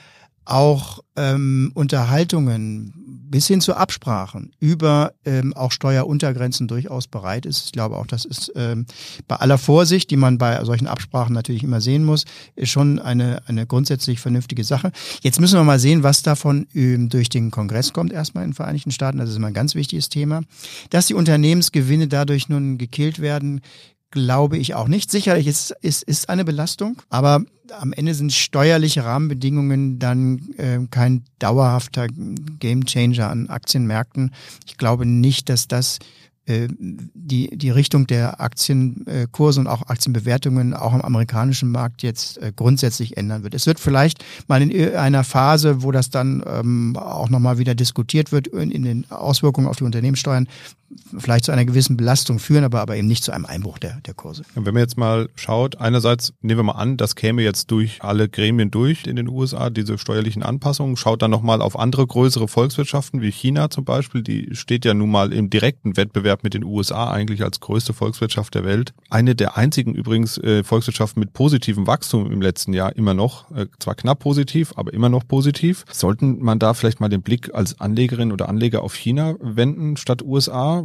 auch 0.46 1.00
ähm, 1.16 1.70
Unterhaltungen 1.74 2.94
bis 3.28 3.48
hin 3.48 3.60
zu 3.60 3.74
Absprachen 3.74 4.52
über 4.60 5.12
ähm, 5.24 5.52
auch 5.54 5.72
Steueruntergrenzen 5.72 6.68
durchaus 6.68 7.08
bereit 7.08 7.44
ist. 7.44 7.66
Ich 7.66 7.72
glaube 7.72 7.96
auch, 7.96 8.06
das 8.06 8.24
ist 8.24 8.52
ähm, 8.54 8.86
bei 9.26 9.36
aller 9.36 9.58
Vorsicht, 9.58 10.10
die 10.10 10.16
man 10.16 10.38
bei 10.38 10.64
solchen 10.64 10.86
Absprachen 10.86 11.34
natürlich 11.34 11.64
immer 11.64 11.80
sehen 11.80 12.04
muss, 12.04 12.24
ist 12.54 12.70
schon 12.70 12.98
eine, 12.98 13.42
eine 13.46 13.66
grundsätzlich 13.66 14.20
vernünftige 14.20 14.64
Sache. 14.64 14.92
Jetzt 15.22 15.40
müssen 15.40 15.58
wir 15.58 15.64
mal 15.64 15.80
sehen, 15.80 16.02
was 16.02 16.22
davon 16.22 16.66
ähm, 16.74 17.08
durch 17.08 17.28
den 17.28 17.50
Kongress 17.50 17.92
kommt, 17.92 18.12
erstmal 18.12 18.44
in 18.44 18.50
den 18.50 18.56
Vereinigten 18.56 18.92
Staaten. 18.92 19.18
Das 19.18 19.28
ist 19.28 19.36
immer 19.36 19.48
ein 19.48 19.54
ganz 19.54 19.74
wichtiges 19.74 20.08
Thema. 20.08 20.42
Dass 20.90 21.06
die 21.06 21.14
Unternehmensgewinne 21.14 22.06
dadurch 22.06 22.48
nun 22.48 22.78
gekillt 22.78 23.20
werden, 23.20 23.60
glaube 24.16 24.56
ich 24.56 24.74
auch 24.74 24.88
nicht. 24.88 25.10
Sicherlich 25.10 25.46
ist, 25.46 25.74
ist, 25.82 26.02
ist 26.04 26.30
eine 26.30 26.46
Belastung, 26.46 27.02
aber 27.10 27.42
am 27.78 27.92
Ende 27.92 28.14
sind 28.14 28.32
steuerliche 28.32 29.04
Rahmenbedingungen 29.04 29.98
dann 29.98 30.54
äh, 30.56 30.78
kein 30.90 31.24
dauerhafter 31.38 32.06
Gamechanger 32.08 33.28
an 33.28 33.50
Aktienmärkten. 33.50 34.30
Ich 34.66 34.78
glaube 34.78 35.04
nicht, 35.04 35.50
dass 35.50 35.68
das 35.68 35.98
äh, 36.46 36.68
die, 36.78 37.50
die 37.58 37.70
Richtung 37.70 38.06
der 38.06 38.40
Aktienkurse 38.40 39.60
und 39.60 39.66
auch 39.66 39.82
Aktienbewertungen 39.88 40.72
auch 40.72 40.94
am 40.94 41.02
amerikanischen 41.02 41.70
Markt 41.70 42.02
jetzt 42.02 42.38
äh, 42.38 42.52
grundsätzlich 42.56 43.18
ändern 43.18 43.42
wird. 43.42 43.52
Es 43.52 43.66
wird 43.66 43.80
vielleicht 43.80 44.24
mal 44.46 44.62
in 44.62 44.94
einer 44.94 45.24
Phase, 45.24 45.82
wo 45.82 45.92
das 45.92 46.08
dann 46.08 46.42
ähm, 46.46 46.96
auch 46.96 47.28
nochmal 47.28 47.58
wieder 47.58 47.74
diskutiert 47.74 48.32
wird, 48.32 48.46
in 48.46 48.82
den 48.82 49.10
Auswirkungen 49.10 49.66
auf 49.66 49.76
die 49.76 49.84
Unternehmenssteuern, 49.84 50.48
vielleicht 51.18 51.44
zu 51.44 51.52
einer 51.52 51.64
gewissen 51.64 51.96
Belastung 51.96 52.38
führen, 52.38 52.64
aber, 52.64 52.80
aber 52.80 52.96
eben 52.96 53.08
nicht 53.08 53.24
zu 53.24 53.32
einem 53.32 53.46
Einbruch 53.46 53.78
der, 53.78 54.00
der 54.06 54.14
Kurse. 54.14 54.42
Wenn 54.54 54.74
man 54.74 54.82
jetzt 54.82 54.96
mal 54.96 55.28
schaut, 55.34 55.78
einerseits 55.78 56.32
nehmen 56.40 56.58
wir 56.58 56.64
mal 56.64 56.72
an, 56.72 56.96
das 56.96 57.16
käme 57.16 57.42
jetzt 57.42 57.70
durch 57.70 58.02
alle 58.02 58.28
Gremien 58.28 58.70
durch 58.70 59.06
in 59.06 59.16
den 59.16 59.28
USA, 59.28 59.70
diese 59.70 59.98
steuerlichen 59.98 60.42
Anpassungen, 60.42 60.96
schaut 60.96 61.22
dann 61.22 61.30
nochmal 61.30 61.62
auf 61.62 61.78
andere 61.78 62.06
größere 62.06 62.48
Volkswirtschaften 62.48 63.20
wie 63.20 63.30
China 63.30 63.70
zum 63.70 63.84
Beispiel, 63.84 64.22
die 64.22 64.54
steht 64.54 64.84
ja 64.84 64.94
nun 64.94 65.10
mal 65.10 65.32
im 65.32 65.50
direkten 65.50 65.96
Wettbewerb 65.96 66.44
mit 66.44 66.54
den 66.54 66.64
USA 66.64 67.10
eigentlich 67.10 67.42
als 67.42 67.60
größte 67.60 67.92
Volkswirtschaft 67.92 68.54
der 68.54 68.64
Welt. 68.64 68.92
Eine 69.10 69.34
der 69.34 69.56
einzigen 69.56 69.94
übrigens 69.94 70.38
äh, 70.38 70.62
Volkswirtschaften 70.64 71.20
mit 71.20 71.32
positivem 71.32 71.86
Wachstum 71.86 72.30
im 72.30 72.40
letzten 72.40 72.72
Jahr 72.72 72.94
immer 72.96 73.14
noch, 73.14 73.50
äh, 73.50 73.66
zwar 73.78 73.94
knapp 73.94 74.20
positiv, 74.20 74.72
aber 74.76 74.92
immer 74.92 75.08
noch 75.08 75.26
positiv. 75.26 75.84
Sollten 75.90 76.42
man 76.42 76.58
da 76.58 76.74
vielleicht 76.74 77.00
mal 77.00 77.08
den 77.08 77.22
Blick 77.22 77.54
als 77.54 77.80
Anlegerin 77.80 78.32
oder 78.32 78.48
Anleger 78.48 78.82
auf 78.82 78.94
China 78.94 79.34
wenden 79.40 79.96
statt 79.96 80.22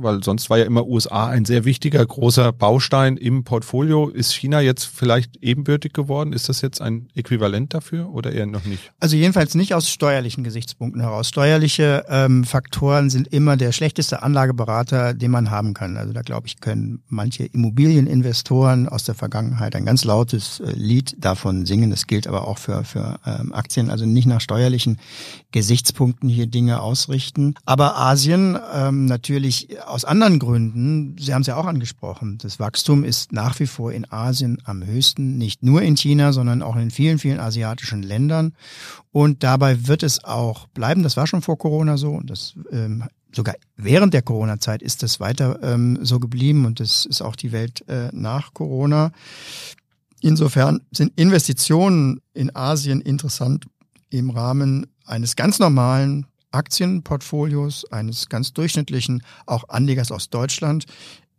Weil 0.02 0.24
sonst 0.24 0.50
war 0.50 0.58
ja 0.58 0.66
immer 0.66 0.86
USA 0.86 1.28
ein 1.28 1.46
sehr 1.46 1.66
wichtiger, 1.66 2.06
großer 2.06 2.52
Baustein 2.52 3.18
im 3.18 3.44
Portfolio. 3.44 4.10
Ist 4.10 4.34
China 4.34 4.62
jetzt 4.62 4.86
vielleicht 4.86 5.38
ebenbürtig 5.38 5.94
geworden? 5.94 6.34
Ist 6.34 6.50
das 6.50 6.62
jetzt 6.62 6.82
ein 6.82 7.08
Äquivalent 7.16 7.74
dafür 7.74 8.10
oder 8.14 8.32
eher 8.32 8.46
noch 8.46 8.66
nicht? 8.66 8.92
Also 9.00 9.16
jedenfalls 9.16 9.56
nicht 9.56 9.74
aus 9.74 9.90
steuerlichen 9.90 10.44
Gesichtspunkten 10.44 11.02
heraus. 11.02 11.28
Steuerliche 11.28 12.06
ähm, 12.10 12.44
Faktoren 12.44 13.10
sind 13.10 13.28
immer 13.28 13.58
der 13.58 13.72
schlechteste 13.72 14.24
Anlageberater, 14.24 15.14
den 15.14 15.32
man 15.32 15.52
haben 15.52 15.74
kann. 15.74 15.98
Also 15.98 16.14
da 16.14 16.22
glaube 16.22 16.48
ich, 16.48 16.60
können 16.60 17.04
manche 17.08 17.46
Immobilieninvestoren 17.46 18.90
aus 18.90 19.04
der 19.04 19.16
Vergangenheit 19.16 19.76
ein 19.76 19.86
ganz 19.86 20.04
lautes 20.04 20.60
äh, 20.60 20.72
Lied 20.72 21.16
davon 21.20 21.66
singen. 21.66 21.90
Das 21.90 22.08
gilt 22.08 22.28
aber 22.28 22.48
auch 22.48 22.58
für, 22.58 22.84
für 22.84 23.20
ähm, 23.26 23.54
Aktien. 23.54 23.90
Also 23.90 24.06
nicht 24.06 24.26
nach 24.26 24.42
steuerlichen 24.42 25.00
Gesichtspunkten 25.52 26.30
hier 26.30 26.48
Dinge 26.48 26.82
ausrichten. 26.82 27.56
Aber 27.66 27.98
Asien 27.98 28.58
ähm, 28.74 29.06
natürlich 29.06 29.70
aus 29.86 30.06
anderen 30.06 30.40
Gründen, 30.40 31.16
Sie 31.20 31.34
haben 31.34 31.42
es 31.42 31.48
ja 31.48 31.56
auch 31.56 31.66
angesprochen, 31.66 32.38
das 32.38 32.60
Wachstum 32.60 33.04
ist 33.04 33.32
nach 33.32 33.60
wie 33.60 33.68
vor 33.68 33.92
in 33.92 34.12
Asien 34.12 34.62
am 34.64 34.86
höchsten, 34.86 35.38
nicht 35.38 35.64
nur 35.64 35.82
in 35.82 35.98
China, 35.98 36.34
sondern 36.34 36.62
auch 36.62 36.76
in 36.76 36.92
vielen, 36.92 37.20
vielen 37.20 37.40
asiatischen 37.40 38.04
Ländern. 38.04 38.54
Und 39.12 39.44
dabei 39.44 39.88
wird 39.88 40.04
es 40.04 40.24
auch 40.24 40.68
bleiben. 40.68 41.04
Das 41.04 41.18
war 41.18 41.28
schon 41.28 41.42
vor 41.42 41.58
Corona 41.58 41.98
so 41.98 42.12
und 42.12 42.30
das 42.30 42.56
ähm, 42.72 43.04
sogar 43.34 43.56
während 43.76 44.14
der 44.14 44.22
Corona-Zeit 44.22 44.82
ist 44.82 45.04
das 45.04 45.20
weiter 45.20 45.60
ähm, 45.64 46.00
so 46.02 46.20
geblieben 46.20 46.66
und 46.66 46.80
das 46.80 47.06
ist 47.06 47.22
auch 47.22 47.36
die 47.36 47.52
Welt 47.52 47.88
äh, 47.88 48.10
nach 48.12 48.54
Corona. 48.54 49.12
Insofern 50.22 50.82
sind 50.92 51.18
Investitionen 51.20 52.22
in 52.34 52.56
Asien 52.56 53.02
interessant 53.02 53.66
im 54.10 54.30
Rahmen 54.30 54.88
eines 55.06 55.36
ganz 55.36 55.60
normalen 55.60 56.28
Aktienportfolios 56.52 57.92
eines 57.92 58.30
ganz 58.30 58.54
durchschnittlichen, 58.54 59.24
auch 59.46 59.70
Anlegers 59.70 60.12
aus 60.12 60.30
Deutschland, 60.30 60.86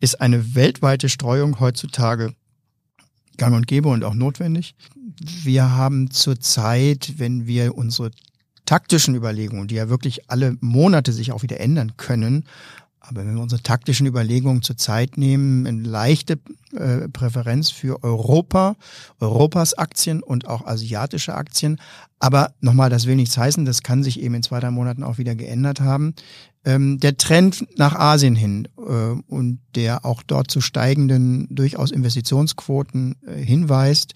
ist 0.01 0.21
eine 0.21 0.55
weltweite 0.55 1.09
Streuung 1.09 1.61
heutzutage 1.61 2.35
gang 3.37 3.55
und 3.55 3.67
gäbe 3.67 3.89
und 3.89 4.05
auch 4.05 4.15
notwendig. 4.15 4.75
Wir 5.43 5.71
haben 5.71 6.11
zurzeit, 6.11 7.15
wenn 7.19 7.47
wir 7.47 7.77
unsere 7.77 8.11
taktischen 8.67 9.15
Überlegungen, 9.15 9.69
die 9.69 9.77
ja 9.77 9.89
wirklich 9.89 10.31
alle 10.31 10.57
Monate 10.61 11.13
sich 11.13 11.33
auch 11.33 11.43
wieder 11.43 11.61
ändern 11.61 11.97
können, 11.97 12.45
aber 13.05 13.25
wenn 13.25 13.35
wir 13.35 13.43
unsere 13.43 13.63
taktischen 13.63 14.07
Überlegungen 14.07 14.63
zur 14.63 14.77
Zeit 14.77 15.17
nehmen, 15.17 15.67
eine 15.67 15.83
leichte 15.83 16.39
äh, 16.73 17.09
Präferenz 17.09 17.71
für 17.71 18.03
Europa, 18.05 18.77
Europas 19.21 19.75
Aktien 19.75 20.23
und 20.23 20.47
auch 20.47 20.67
asiatische 20.67 21.35
Aktien. 21.35 21.81
Aber 22.21 22.55
nochmal, 22.61 22.91
das 22.91 23.07
will 23.07 23.17
nichts 23.17 23.37
heißen, 23.37 23.65
das 23.65 23.83
kann 23.83 24.05
sich 24.05 24.21
eben 24.21 24.35
in 24.35 24.43
zwei, 24.45 24.61
drei 24.61 24.71
Monaten 24.71 25.03
auch 25.03 25.19
wieder 25.19 25.35
geändert 25.35 25.81
haben 25.81 26.15
ähm, 26.65 26.99
der 26.99 27.17
Trend 27.17 27.67
nach 27.77 27.95
Asien 27.95 28.37
hin 28.37 28.69
äh, 28.79 28.83
und 29.27 29.61
der 29.75 30.05
auch 30.05 30.23
dort 30.23 30.51
zu 30.51 30.61
steigenden 30.61 31.49
durchaus 31.51 31.91
Investitionsquoten 31.91 33.17
äh, 33.27 33.35
hinweist, 33.35 34.15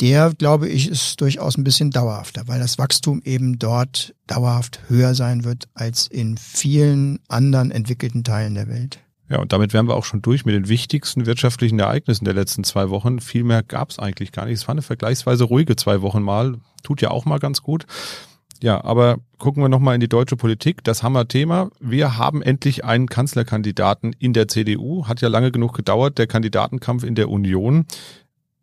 der, 0.00 0.32
glaube 0.34 0.68
ich, 0.68 0.88
ist 0.88 1.20
durchaus 1.20 1.56
ein 1.56 1.64
bisschen 1.64 1.90
dauerhafter, 1.90 2.46
weil 2.46 2.60
das 2.60 2.78
Wachstum 2.78 3.22
eben 3.24 3.58
dort 3.58 4.14
dauerhaft 4.26 4.80
höher 4.88 5.14
sein 5.14 5.44
wird 5.44 5.68
als 5.74 6.06
in 6.06 6.36
vielen 6.38 7.20
anderen 7.28 7.70
entwickelten 7.70 8.24
Teilen 8.24 8.54
der 8.54 8.68
Welt. 8.68 9.00
Ja, 9.28 9.38
und 9.38 9.52
damit 9.52 9.72
wären 9.72 9.88
wir 9.88 9.94
auch 9.94 10.04
schon 10.04 10.20
durch 10.20 10.44
mit 10.44 10.54
den 10.54 10.68
wichtigsten 10.68 11.24
wirtschaftlichen 11.24 11.78
Ereignissen 11.78 12.26
der 12.26 12.34
letzten 12.34 12.64
zwei 12.64 12.90
Wochen. 12.90 13.18
Viel 13.18 13.44
mehr 13.44 13.62
gab 13.62 13.88
es 13.88 13.98
eigentlich 13.98 14.30
gar 14.30 14.44
nicht. 14.44 14.56
Es 14.56 14.68
war 14.68 14.74
eine 14.74 14.82
vergleichsweise 14.82 15.44
ruhige 15.44 15.74
zwei 15.74 16.02
Wochen 16.02 16.20
mal. 16.20 16.58
Tut 16.82 17.00
ja 17.00 17.10
auch 17.10 17.24
mal 17.24 17.38
ganz 17.38 17.62
gut. 17.62 17.86
Ja, 18.62 18.84
aber 18.84 19.18
gucken 19.38 19.60
wir 19.60 19.68
nochmal 19.68 19.96
in 19.96 20.00
die 20.00 20.08
deutsche 20.08 20.36
Politik. 20.36 20.84
Das 20.84 21.02
Hammer-Thema. 21.02 21.70
Wir 21.80 22.16
haben 22.16 22.42
endlich 22.42 22.84
einen 22.84 23.08
Kanzlerkandidaten 23.08 24.14
in 24.20 24.32
der 24.32 24.46
CDU. 24.46 25.08
Hat 25.08 25.20
ja 25.20 25.28
lange 25.28 25.50
genug 25.50 25.74
gedauert, 25.74 26.16
der 26.18 26.28
Kandidatenkampf 26.28 27.02
in 27.02 27.16
der 27.16 27.28
Union. 27.28 27.86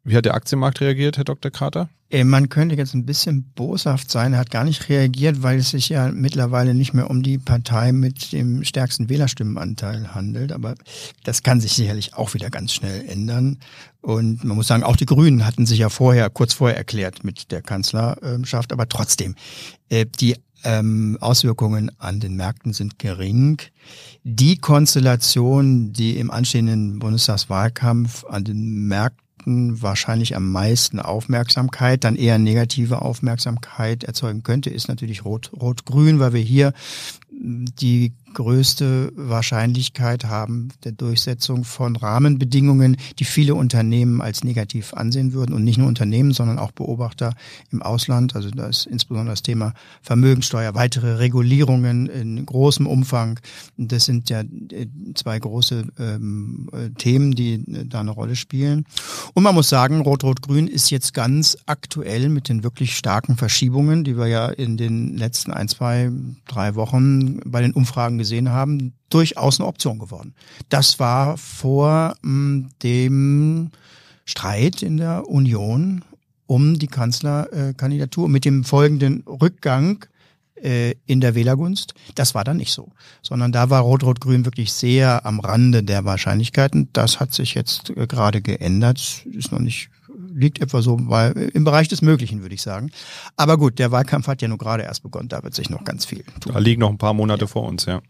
Wie 0.03 0.15
hat 0.15 0.25
der 0.25 0.33
Aktienmarkt 0.33 0.81
reagiert, 0.81 1.17
Herr 1.17 1.25
Dr. 1.25 1.51
Krater? 1.51 1.89
Äh, 2.09 2.23
man 2.23 2.49
könnte 2.49 2.75
jetzt 2.75 2.93
ein 2.93 3.05
bisschen 3.05 3.43
boshaft 3.53 4.09
sein. 4.09 4.33
Er 4.33 4.39
hat 4.39 4.49
gar 4.49 4.63
nicht 4.63 4.89
reagiert, 4.89 5.43
weil 5.43 5.59
es 5.59 5.71
sich 5.71 5.89
ja 5.89 6.11
mittlerweile 6.11 6.73
nicht 6.73 6.93
mehr 6.93 7.09
um 7.09 7.21
die 7.21 7.37
Partei 7.37 7.91
mit 7.91 8.31
dem 8.31 8.63
stärksten 8.63 9.09
Wählerstimmenanteil 9.09 10.15
handelt. 10.15 10.51
Aber 10.51 10.75
das 11.23 11.43
kann 11.43 11.61
sich 11.61 11.73
sicherlich 11.73 12.15
auch 12.15 12.33
wieder 12.33 12.49
ganz 12.49 12.73
schnell 12.73 13.07
ändern. 13.07 13.59
Und 14.01 14.43
man 14.43 14.55
muss 14.55 14.67
sagen, 14.67 14.83
auch 14.83 14.95
die 14.95 15.05
Grünen 15.05 15.45
hatten 15.45 15.65
sich 15.65 15.79
ja 15.79 15.89
vorher, 15.89 16.29
kurz 16.29 16.53
vorher 16.53 16.77
erklärt 16.77 17.23
mit 17.23 17.51
der 17.51 17.61
Kanzlerschaft. 17.61 18.73
Aber 18.73 18.89
trotzdem, 18.89 19.35
äh, 19.89 20.05
die 20.19 20.37
ähm, 20.63 21.17
Auswirkungen 21.21 21.91
an 21.99 22.19
den 22.19 22.35
Märkten 22.35 22.73
sind 22.73 22.99
gering. 22.99 23.61
Die 24.23 24.57
Konstellation, 24.57 25.93
die 25.93 26.17
im 26.17 26.31
anstehenden 26.31 26.99
Bundestagswahlkampf 26.99 28.25
an 28.25 28.43
den 28.43 28.87
Märkten 28.87 29.28
Märkten 29.49 29.81
wahrscheinlich 29.81 30.35
am 30.35 30.51
meisten 30.51 30.99
Aufmerksamkeit, 30.99 32.03
dann 32.03 32.15
eher 32.15 32.37
negative 32.37 33.01
Aufmerksamkeit 33.01 34.03
erzeugen 34.03 34.43
könnte, 34.43 34.69
ist 34.69 34.87
natürlich 34.87 35.25
Rot, 35.25 35.51
Rot-Grün, 35.59 36.19
weil 36.19 36.33
wir 36.33 36.41
hier 36.41 36.73
die 37.31 38.13
größte 38.33 39.11
Wahrscheinlichkeit 39.15 40.25
haben 40.25 40.69
der 40.83 40.91
Durchsetzung 40.91 41.63
von 41.63 41.95
Rahmenbedingungen, 41.95 42.97
die 43.19 43.23
viele 43.25 43.55
Unternehmen 43.55 44.21
als 44.21 44.43
negativ 44.43 44.93
ansehen 44.93 45.33
würden 45.33 45.53
und 45.53 45.63
nicht 45.63 45.77
nur 45.77 45.87
Unternehmen, 45.87 46.31
sondern 46.33 46.59
auch 46.59 46.71
Beobachter 46.71 47.33
im 47.71 47.81
Ausland. 47.81 48.35
Also 48.35 48.51
da 48.51 48.67
ist 48.67 48.85
insbesondere 48.85 49.33
das 49.33 49.41
Thema 49.41 49.73
Vermögensteuer, 50.01 50.75
weitere 50.75 51.13
Regulierungen 51.13 52.07
in 52.07 52.45
großem 52.45 52.87
Umfang. 52.87 53.39
Das 53.77 54.05
sind 54.05 54.29
ja 54.29 54.41
äh, 54.41 54.87
zwei 55.15 55.39
große 55.39 55.85
ähm, 55.99 56.69
äh, 56.71 56.89
Themen, 56.91 57.33
die 57.33 57.53
äh, 57.53 57.85
da 57.85 58.01
eine 58.01 58.11
Rolle 58.11 58.35
spielen. 58.35 58.85
Und 59.33 59.43
man 59.43 59.55
muss 59.55 59.69
sagen, 59.69 60.01
Rot-Rot-Grün 60.01 60.67
ist 60.67 60.91
jetzt 60.91 61.13
ganz 61.13 61.57
aktuell 61.65 62.29
mit 62.29 62.49
den 62.49 62.63
wirklich 62.63 62.95
starken 62.95 63.37
Verschiebungen, 63.37 64.03
die 64.03 64.17
wir 64.17 64.27
ja 64.27 64.47
in 64.47 64.77
den 64.77 65.17
letzten 65.17 65.51
ein, 65.51 65.67
zwei, 65.67 66.11
drei 66.47 66.75
Wochen 66.75 67.39
bei 67.45 67.61
den 67.61 67.73
Umfragen 67.73 68.18
gesehen 68.19 68.49
haben, 68.49 68.93
durchaus 69.09 69.59
eine 69.59 69.67
Option 69.67 69.97
geworden. 69.97 70.35
Das 70.69 70.99
war 70.99 71.37
vor 71.37 72.15
hm, 72.21 72.69
dem 72.83 73.71
Streit 74.25 74.83
in 74.83 74.97
der 74.97 75.27
Union 75.27 76.03
um 76.45 76.77
die 76.77 76.87
Kanzlerkandidatur 76.87 78.29
mit 78.29 78.45
dem 78.45 78.63
folgenden 78.63 79.23
Rückgang 79.27 80.05
äh, 80.55 80.95
in 81.05 81.21
der 81.21 81.35
Wählergunst. 81.35 81.93
Das 82.15 82.35
war 82.35 82.43
dann 82.43 82.57
nicht 82.57 82.73
so, 82.73 82.91
sondern 83.21 83.51
da 83.51 83.69
war 83.69 83.81
Rot-Rot-Grün 83.81 84.45
wirklich 84.45 84.73
sehr 84.73 85.25
am 85.25 85.39
Rande 85.39 85.83
der 85.83 86.05
Wahrscheinlichkeiten. 86.05 86.89
Das 86.93 87.19
hat 87.19 87.33
sich 87.33 87.53
jetzt 87.53 87.91
äh, 87.91 88.07
gerade 88.07 88.41
geändert, 88.41 89.25
ist 89.31 89.51
noch 89.51 89.59
nicht 89.59 89.89
liegt 90.33 90.61
etwa 90.61 90.81
so 90.81 90.97
bei, 90.97 91.29
im 91.31 91.63
Bereich 91.63 91.87
des 91.87 92.01
Möglichen, 92.01 92.41
würde 92.41 92.55
ich 92.55 92.61
sagen. 92.61 92.91
Aber 93.35 93.57
gut, 93.57 93.79
der 93.79 93.91
Wahlkampf 93.91 94.27
hat 94.27 94.41
ja 94.41 94.47
nur 94.47 94.57
gerade 94.57 94.83
erst 94.83 95.03
begonnen, 95.03 95.29
da 95.29 95.43
wird 95.43 95.53
sich 95.53 95.69
noch 95.69 95.83
ganz 95.83 96.05
viel 96.05 96.23
tun. 96.39 96.53
Da 96.53 96.59
liegen 96.59 96.81
noch 96.81 96.89
ein 96.89 96.97
paar 96.97 97.13
Monate 97.13 97.41
ja. 97.41 97.47
vor 97.47 97.63
uns, 97.63 97.85
ja. 97.85 98.01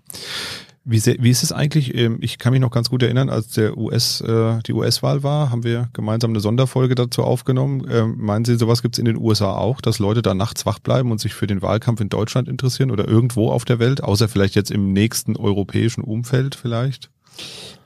Wie, 0.86 0.98
sehr, 0.98 1.18
wie 1.20 1.30
ist 1.30 1.44
es 1.44 1.52
eigentlich? 1.52 1.94
Ähm, 1.94 2.18
ich 2.22 2.40
kann 2.40 2.52
mich 2.52 2.62
noch 2.62 2.72
ganz 2.72 2.90
gut 2.90 3.04
erinnern, 3.04 3.30
als 3.30 3.50
der 3.50 3.78
US, 3.78 4.22
äh, 4.22 4.60
die 4.66 4.74
US-Wahl 4.74 5.24
war, 5.24 5.52
haben 5.52 5.64
wir 5.64 5.90
gemeinsam 5.94 6.32
eine 6.32 6.40
Sonderfolge 6.40 6.96
dazu 6.96 7.24
aufgenommen. 7.24 7.86
Ähm, 7.92 8.16
meinen 8.18 8.46
Sie, 8.46 8.58
sowas 8.58 8.82
gibt 8.82 8.96
es 8.96 9.00
in 9.00 9.06
den 9.06 9.18
USA 9.18 9.54
auch, 9.54 9.82
dass 9.82 10.00
Leute 10.00 10.22
da 10.22 10.34
nachts 10.34 10.66
wach 10.66 10.80
bleiben 10.80 11.12
und 11.12 11.20
sich 11.20 11.34
für 11.34 11.48
den 11.48 11.62
Wahlkampf 11.62 12.00
in 12.02 12.10
Deutschland 12.10 12.48
interessieren 12.48 12.92
oder 12.92 13.08
irgendwo 13.08 13.52
auf 13.52 13.66
der 13.66 13.78
Welt, 13.78 14.04
außer 14.04 14.28
vielleicht 14.30 14.56
jetzt 14.56 14.72
im 14.72 14.94
nächsten 14.94 15.36
europäischen 15.36 16.02
Umfeld 16.02 16.56
vielleicht? 16.56 17.12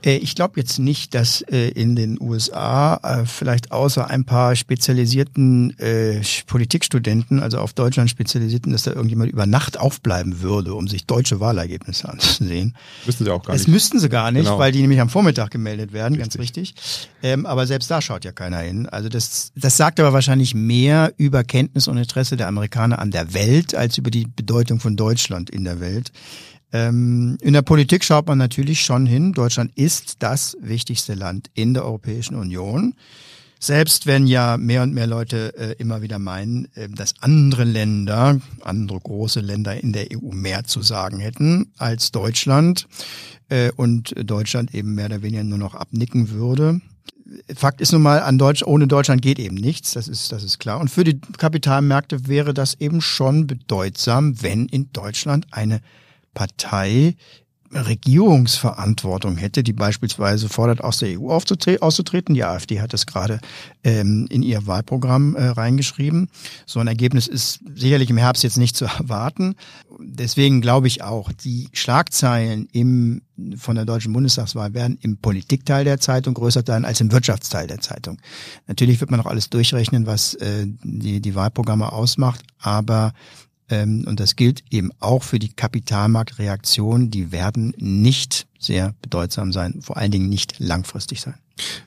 Äh, 0.03 0.17
ich 0.17 0.35
glaube 0.35 0.59
jetzt 0.59 0.79
nicht, 0.79 1.13
dass 1.13 1.41
äh, 1.41 1.69
in 1.69 1.95
den 1.95 2.19
USA 2.19 2.99
äh, 3.03 3.25
vielleicht 3.25 3.71
außer 3.71 4.09
ein 4.09 4.25
paar 4.25 4.55
spezialisierten 4.55 5.75
Politikstudenten, 6.47 7.41
also 7.41 7.59
auf 7.59 7.73
Deutschland 7.73 8.09
spezialisierten, 8.09 8.71
dass 8.71 8.83
da 8.83 8.91
irgendjemand 8.91 9.31
über 9.31 9.45
Nacht 9.45 9.79
aufbleiben 9.79 10.41
würde, 10.41 10.73
um 10.73 10.87
sich 10.87 11.05
deutsche 11.05 11.39
Wahlergebnisse 11.39 12.09
anzusehen. 12.09 12.75
Müssten 13.05 13.25
sie 13.25 13.31
auch 13.31 13.43
gar 13.43 13.53
nicht. 13.53 13.65
Das 13.65 13.71
müssten 13.71 13.99
sie 13.99 14.09
gar 14.09 14.31
nicht, 14.31 14.45
genau. 14.45 14.59
weil 14.59 14.71
die 14.71 14.81
nämlich 14.81 15.01
am 15.01 15.09
Vormittag 15.09 15.51
gemeldet 15.51 15.93
werden, 15.93 16.15
richtig. 16.15 16.33
ganz 16.33 16.39
richtig. 16.39 16.75
Ähm, 17.21 17.45
aber 17.45 17.67
selbst 17.67 17.89
da 17.89 18.01
schaut 18.01 18.25
ja 18.25 18.31
keiner 18.31 18.59
hin. 18.59 18.87
Also 18.87 19.09
das, 19.09 19.51
das 19.55 19.77
sagt 19.77 19.99
aber 19.99 20.13
wahrscheinlich 20.13 20.53
mehr 20.53 21.13
über 21.17 21.43
Kenntnis 21.43 21.87
und 21.87 21.97
Interesse 21.97 22.37
der 22.37 22.47
Amerikaner 22.47 22.99
an 22.99 23.11
der 23.11 23.33
Welt 23.33 23.75
als 23.75 23.97
über 23.97 24.11
die 24.11 24.27
Bedeutung 24.27 24.79
von 24.79 24.95
Deutschland 24.95 25.49
in 25.49 25.63
der 25.63 25.79
Welt. 25.79 26.11
Ähm, 26.73 27.37
in 27.39 27.53
der 27.53 27.61
Politik 27.61 28.03
schaut 28.03 28.27
man 28.27 28.39
natürlich 28.39 28.81
schon 28.81 29.05
hin. 29.05 29.31
Deutschland 29.33 29.71
ist 29.75 30.15
das 30.19 30.57
wichtigste 30.59 31.13
Land 31.13 31.49
in 31.53 31.75
der 31.75 31.85
Europäischen 31.85 32.35
Union. 32.35 32.95
Selbst 33.59 34.07
wenn 34.07 34.27
ja 34.27 34.57
mehr 34.57 34.83
und 34.83 34.93
mehr 34.93 35.07
Leute 35.07 35.55
äh, 35.55 35.75
immer 35.77 36.01
wieder 36.01 36.19
meinen, 36.19 36.67
äh, 36.75 36.89
dass 36.89 37.13
andere 37.21 37.63
Länder, 37.63 38.41
andere 38.61 38.99
große 38.99 39.39
Länder 39.39 39.81
in 39.81 39.93
der 39.93 40.07
EU 40.11 40.31
mehr 40.33 40.65
zu 40.65 40.81
sagen 40.81 41.19
hätten 41.19 41.71
als 41.77 42.11
Deutschland 42.11 42.87
äh, 43.47 43.71
und 43.71 44.13
Deutschland 44.17 44.73
eben 44.73 44.95
mehr 44.95 45.05
oder 45.05 45.21
weniger 45.21 45.43
nur 45.43 45.59
noch 45.59 45.75
abnicken 45.75 46.31
würde. 46.31 46.81
Fakt 47.55 47.81
ist 47.81 47.93
nun 47.93 48.01
mal, 48.01 48.19
an 48.21 48.37
Deutsch, 48.37 48.63
ohne 48.63 48.87
Deutschland 48.87 49.21
geht 49.21 49.39
eben 49.39 49.55
nichts, 49.55 49.93
das 49.93 50.07
ist, 50.07 50.31
das 50.31 50.43
ist 50.43 50.59
klar. 50.59 50.79
Und 50.79 50.89
für 50.89 51.03
die 51.03 51.21
Kapitalmärkte 51.37 52.27
wäre 52.27 52.53
das 52.53 52.73
eben 52.75 52.99
schon 52.99 53.47
bedeutsam, 53.47 54.41
wenn 54.41 54.65
in 54.65 54.91
Deutschland 54.91 55.47
eine 55.51 55.79
Partei 56.33 57.15
Regierungsverantwortung 57.73 59.37
hätte, 59.37 59.63
die 59.63 59.73
beispielsweise 59.73 60.49
fordert, 60.49 60.83
aus 60.83 60.99
der 60.99 61.19
EU 61.19 61.29
auszutreten. 61.29 62.35
Die 62.35 62.43
AfD 62.43 62.81
hat 62.81 62.93
das 62.93 63.05
gerade 63.05 63.39
ähm, 63.83 64.27
in 64.29 64.43
ihr 64.43 64.65
Wahlprogramm 64.67 65.35
äh, 65.35 65.45
reingeschrieben. 65.45 66.29
So 66.65 66.79
ein 66.79 66.87
Ergebnis 66.87 67.27
ist 67.27 67.61
sicherlich 67.75 68.09
im 68.09 68.17
Herbst 68.17 68.43
jetzt 68.43 68.57
nicht 68.57 68.75
zu 68.75 68.85
erwarten. 68.99 69.55
Deswegen 69.99 70.61
glaube 70.61 70.87
ich 70.87 71.03
auch, 71.03 71.31
die 71.31 71.69
Schlagzeilen 71.73 72.67
im, 72.71 73.21
von 73.57 73.75
der 73.75 73.85
deutschen 73.85 74.13
Bundestagswahl 74.13 74.73
werden 74.73 74.97
im 75.01 75.17
Politikteil 75.17 75.83
der 75.83 75.99
Zeitung 75.99 76.33
größer 76.33 76.63
sein 76.65 76.85
als 76.85 77.01
im 77.01 77.11
Wirtschaftsteil 77.11 77.67
der 77.67 77.79
Zeitung. 77.79 78.19
Natürlich 78.67 78.99
wird 78.99 79.11
man 79.11 79.19
noch 79.19 79.27
alles 79.27 79.49
durchrechnen, 79.49 80.05
was 80.05 80.35
äh, 80.35 80.65
die, 80.83 81.21
die 81.21 81.35
Wahlprogramme 81.35 81.91
ausmacht, 81.91 82.41
aber 82.59 83.13
und 83.81 84.19
das 84.19 84.35
gilt 84.35 84.63
eben 84.69 84.91
auch 84.99 85.23
für 85.23 85.39
die 85.39 85.53
Kapitalmarktreaktionen. 85.53 87.11
Die 87.11 87.31
werden 87.31 87.73
nicht 87.77 88.47
sehr 88.59 88.93
bedeutsam 89.01 89.51
sein, 89.51 89.81
vor 89.81 89.97
allen 89.97 90.11
Dingen 90.11 90.29
nicht 90.29 90.59
langfristig 90.59 91.21
sein. 91.21 91.35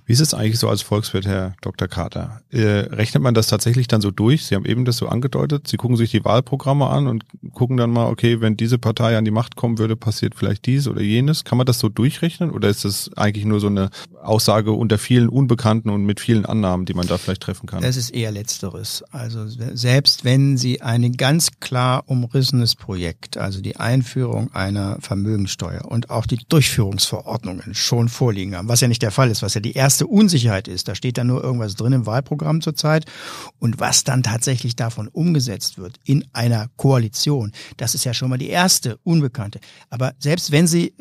Wie 0.05 0.13
ist 0.13 0.21
es 0.21 0.35
eigentlich 0.35 0.61
so 0.61 0.69
als 0.69 0.83
Volkswirt, 0.83 1.27
Herr 1.27 1.57
Dr. 1.61 1.89
Carter? 1.89 2.41
Äh, 2.53 2.61
rechnet 2.63 3.23
man 3.23 3.35
das 3.35 3.49
tatsächlich 3.49 3.89
dann 3.89 4.01
so 4.01 4.13
durch? 4.13 4.47
Sie 4.47 4.55
haben 4.55 4.65
eben 4.65 4.85
das 4.85 4.99
so 4.99 5.09
angedeutet. 5.09 5.67
Sie 5.67 5.77
gucken 5.77 5.97
sich 5.97 6.13
die 6.13 6.25
Wahlprogramme 6.25 6.87
an 6.87 7.09
und 7.09 7.25
gucken 7.53 7.77
dann 7.77 7.91
mal, 7.91 8.07
okay, 8.07 8.41
wenn 8.41 8.57
diese 8.57 8.79
Partei 8.79 9.19
an 9.19 9.25
die 9.25 9.33
Macht 9.33 9.57
kommen 9.57 9.79
würde, 9.79 9.97
passiert 9.97 10.37
vielleicht 10.37 10.67
dies 10.67 10.87
oder 10.87 11.01
jenes. 11.01 11.43
Kann 11.43 11.59
man 11.59 11.67
das 11.67 11.81
so 11.81 11.89
durchrechnen 11.89 12.53
oder 12.53 12.69
ist 12.69 12.85
das 12.85 13.11
eigentlich 13.17 13.45
nur 13.45 13.59
so 13.59 13.67
eine 13.67 13.91
Aussage 14.23 14.71
unter 14.71 14.99
vielen 14.99 15.29
Unbekannten 15.29 15.91
und 15.91 16.05
mit 16.05 16.21
vielen 16.21 16.47
Annahmen, 16.47 16.87
die 16.87 16.95
man 16.95 17.09
da 17.09 17.19
vielleicht 17.19 17.43
treffen 17.43 17.67
kann? 17.67 17.83
Es 17.83 17.97
ist 17.97 18.11
eher 18.11 18.31
Letzteres. 18.31 19.03
Also 19.11 19.49
selbst 19.49 20.25
wenn 20.25 20.57
Sie 20.57 20.83
ein 20.83 21.13
ganz 21.15 21.59
klar 21.59 22.05
umrissenes 22.07 22.77
Projekt, 22.77 23.39
also 23.39 23.61
die 23.61 23.77
Einführung 23.77 24.55
einer 24.55 24.99
Vermögenssteuer 25.01 25.85
und 25.87 26.11
auch 26.11 26.27
die 26.27 26.39
Durchführungsverordnungen 26.49 27.75
schon 27.75 28.09
vorliegen 28.09 28.55
haben, 28.55 28.69
was 28.69 28.81
ja 28.81 28.87
nicht 28.87 29.03
der 29.03 29.11
Fall 29.11 29.31
ist, 29.31 29.43
was 29.43 29.56
ja 29.57 29.61
die 29.61 29.73
erste 29.73 30.07
Unsicherheit 30.07 30.69
ist. 30.69 30.87
Da 30.89 30.95
steht 30.95 31.19
dann 31.19 31.27
nur 31.27 31.43
irgendwas 31.43 31.75
drin 31.75 31.93
im 31.93 32.07
Wahlprogramm 32.07 32.61
zurzeit. 32.61 33.05
Und 33.59 33.81
was 33.81 34.05
dann 34.05 34.23
tatsächlich 34.23 34.77
davon 34.77 35.09
umgesetzt 35.09 35.79
wird 35.79 35.99
in 36.05 36.25
einer 36.33 36.69
Koalition, 36.77 37.53
das 37.77 37.95
ist 37.95 38.05
ja 38.05 38.15
schon 38.15 38.31
mal 38.31 38.39
die 38.39 38.49
erste 38.49 38.99
Unbekannte. 39.03 39.59
Aber 39.91 40.15
selbst 40.19 40.53
wenn 40.53 40.67
Sie 40.67 40.95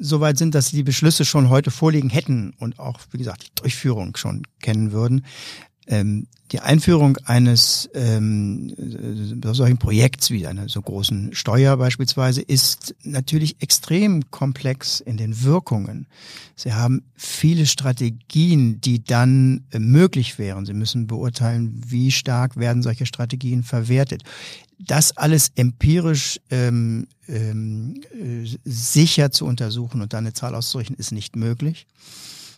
soweit 0.00 0.36
sind, 0.36 0.54
dass 0.54 0.68
sie 0.68 0.76
die 0.76 0.82
Beschlüsse 0.82 1.24
schon 1.24 1.48
heute 1.48 1.70
vorliegen 1.70 2.10
hätten 2.10 2.54
und 2.58 2.78
auch, 2.78 3.00
wie 3.12 3.18
gesagt, 3.18 3.44
die 3.44 3.54
Durchführung 3.54 4.16
schon 4.16 4.42
kennen 4.60 4.92
würden, 4.92 5.24
ähm, 5.86 6.26
die 6.52 6.60
Einführung 6.60 7.16
eines 7.24 7.90
ähm, 7.94 8.72
äh, 9.42 9.52
solchen 9.52 9.78
Projekts 9.78 10.30
wie 10.30 10.46
einer 10.46 10.68
so 10.68 10.80
großen 10.80 11.34
Steuer 11.34 11.76
beispielsweise 11.76 12.40
ist 12.40 12.94
natürlich 13.02 13.60
extrem 13.60 14.30
komplex 14.30 15.00
in 15.00 15.16
den 15.16 15.42
Wirkungen. 15.42 16.06
Sie 16.54 16.72
haben 16.72 17.02
viele 17.16 17.66
Strategien, 17.66 18.80
die 18.80 19.02
dann 19.02 19.64
äh, 19.72 19.80
möglich 19.80 20.38
wären. 20.38 20.66
Sie 20.66 20.74
müssen 20.74 21.08
beurteilen, 21.08 21.82
wie 21.84 22.12
stark 22.12 22.56
werden 22.56 22.82
solche 22.82 23.06
Strategien 23.06 23.64
verwertet. 23.64 24.22
Das 24.78 25.16
alles 25.16 25.50
empirisch 25.56 26.40
ähm, 26.50 27.08
ähm, 27.26 28.02
äh, 28.12 28.46
sicher 28.64 29.32
zu 29.32 29.46
untersuchen 29.46 30.00
und 30.00 30.12
dann 30.12 30.24
eine 30.24 30.34
Zahl 30.34 30.54
auszurechnen, 30.54 30.98
ist 30.98 31.12
nicht 31.12 31.34
möglich. 31.34 31.86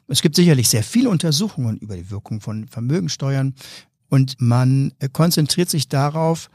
Es 0.09 0.23
gibt 0.23 0.37
sicherlich 0.37 0.69
sehr 0.69 0.83
viele 0.83 1.11
Untersuchungen 1.11 1.77
über 1.79 1.95
die 1.95 2.11
Wirkung 2.11 2.41
von 2.41 2.67
Vermögensteuern 2.67 3.55
und 4.09 4.41
man 4.41 4.93
äh, 4.99 5.09
konzentriert 5.09 5.69
sich 5.69 5.89
darauf, 5.89 6.51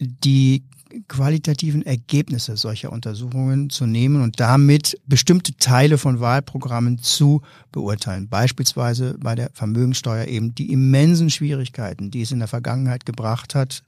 die 0.00 0.64
qualitativen 1.06 1.84
Ergebnisse 1.84 2.56
solcher 2.56 2.92
Untersuchungen 2.92 3.70
zu 3.70 3.86
nehmen 3.86 4.22
und 4.22 4.40
damit 4.40 4.98
bestimmte 5.06 5.54
Teile 5.56 5.98
von 5.98 6.20
Wahlprogrammen 6.20 6.98
zu 6.98 7.42
beurteilen. 7.72 8.28
Beispielsweise 8.28 9.16
bei 9.18 9.34
der 9.34 9.50
Vermögensteuer 9.52 10.26
eben 10.26 10.54
die 10.54 10.72
immensen 10.72 11.30
Schwierigkeiten, 11.30 12.10
die 12.10 12.22
es 12.22 12.32
in 12.32 12.38
der 12.38 12.48
Vergangenheit 12.48 13.04
gebracht 13.04 13.54
hat, 13.54 13.82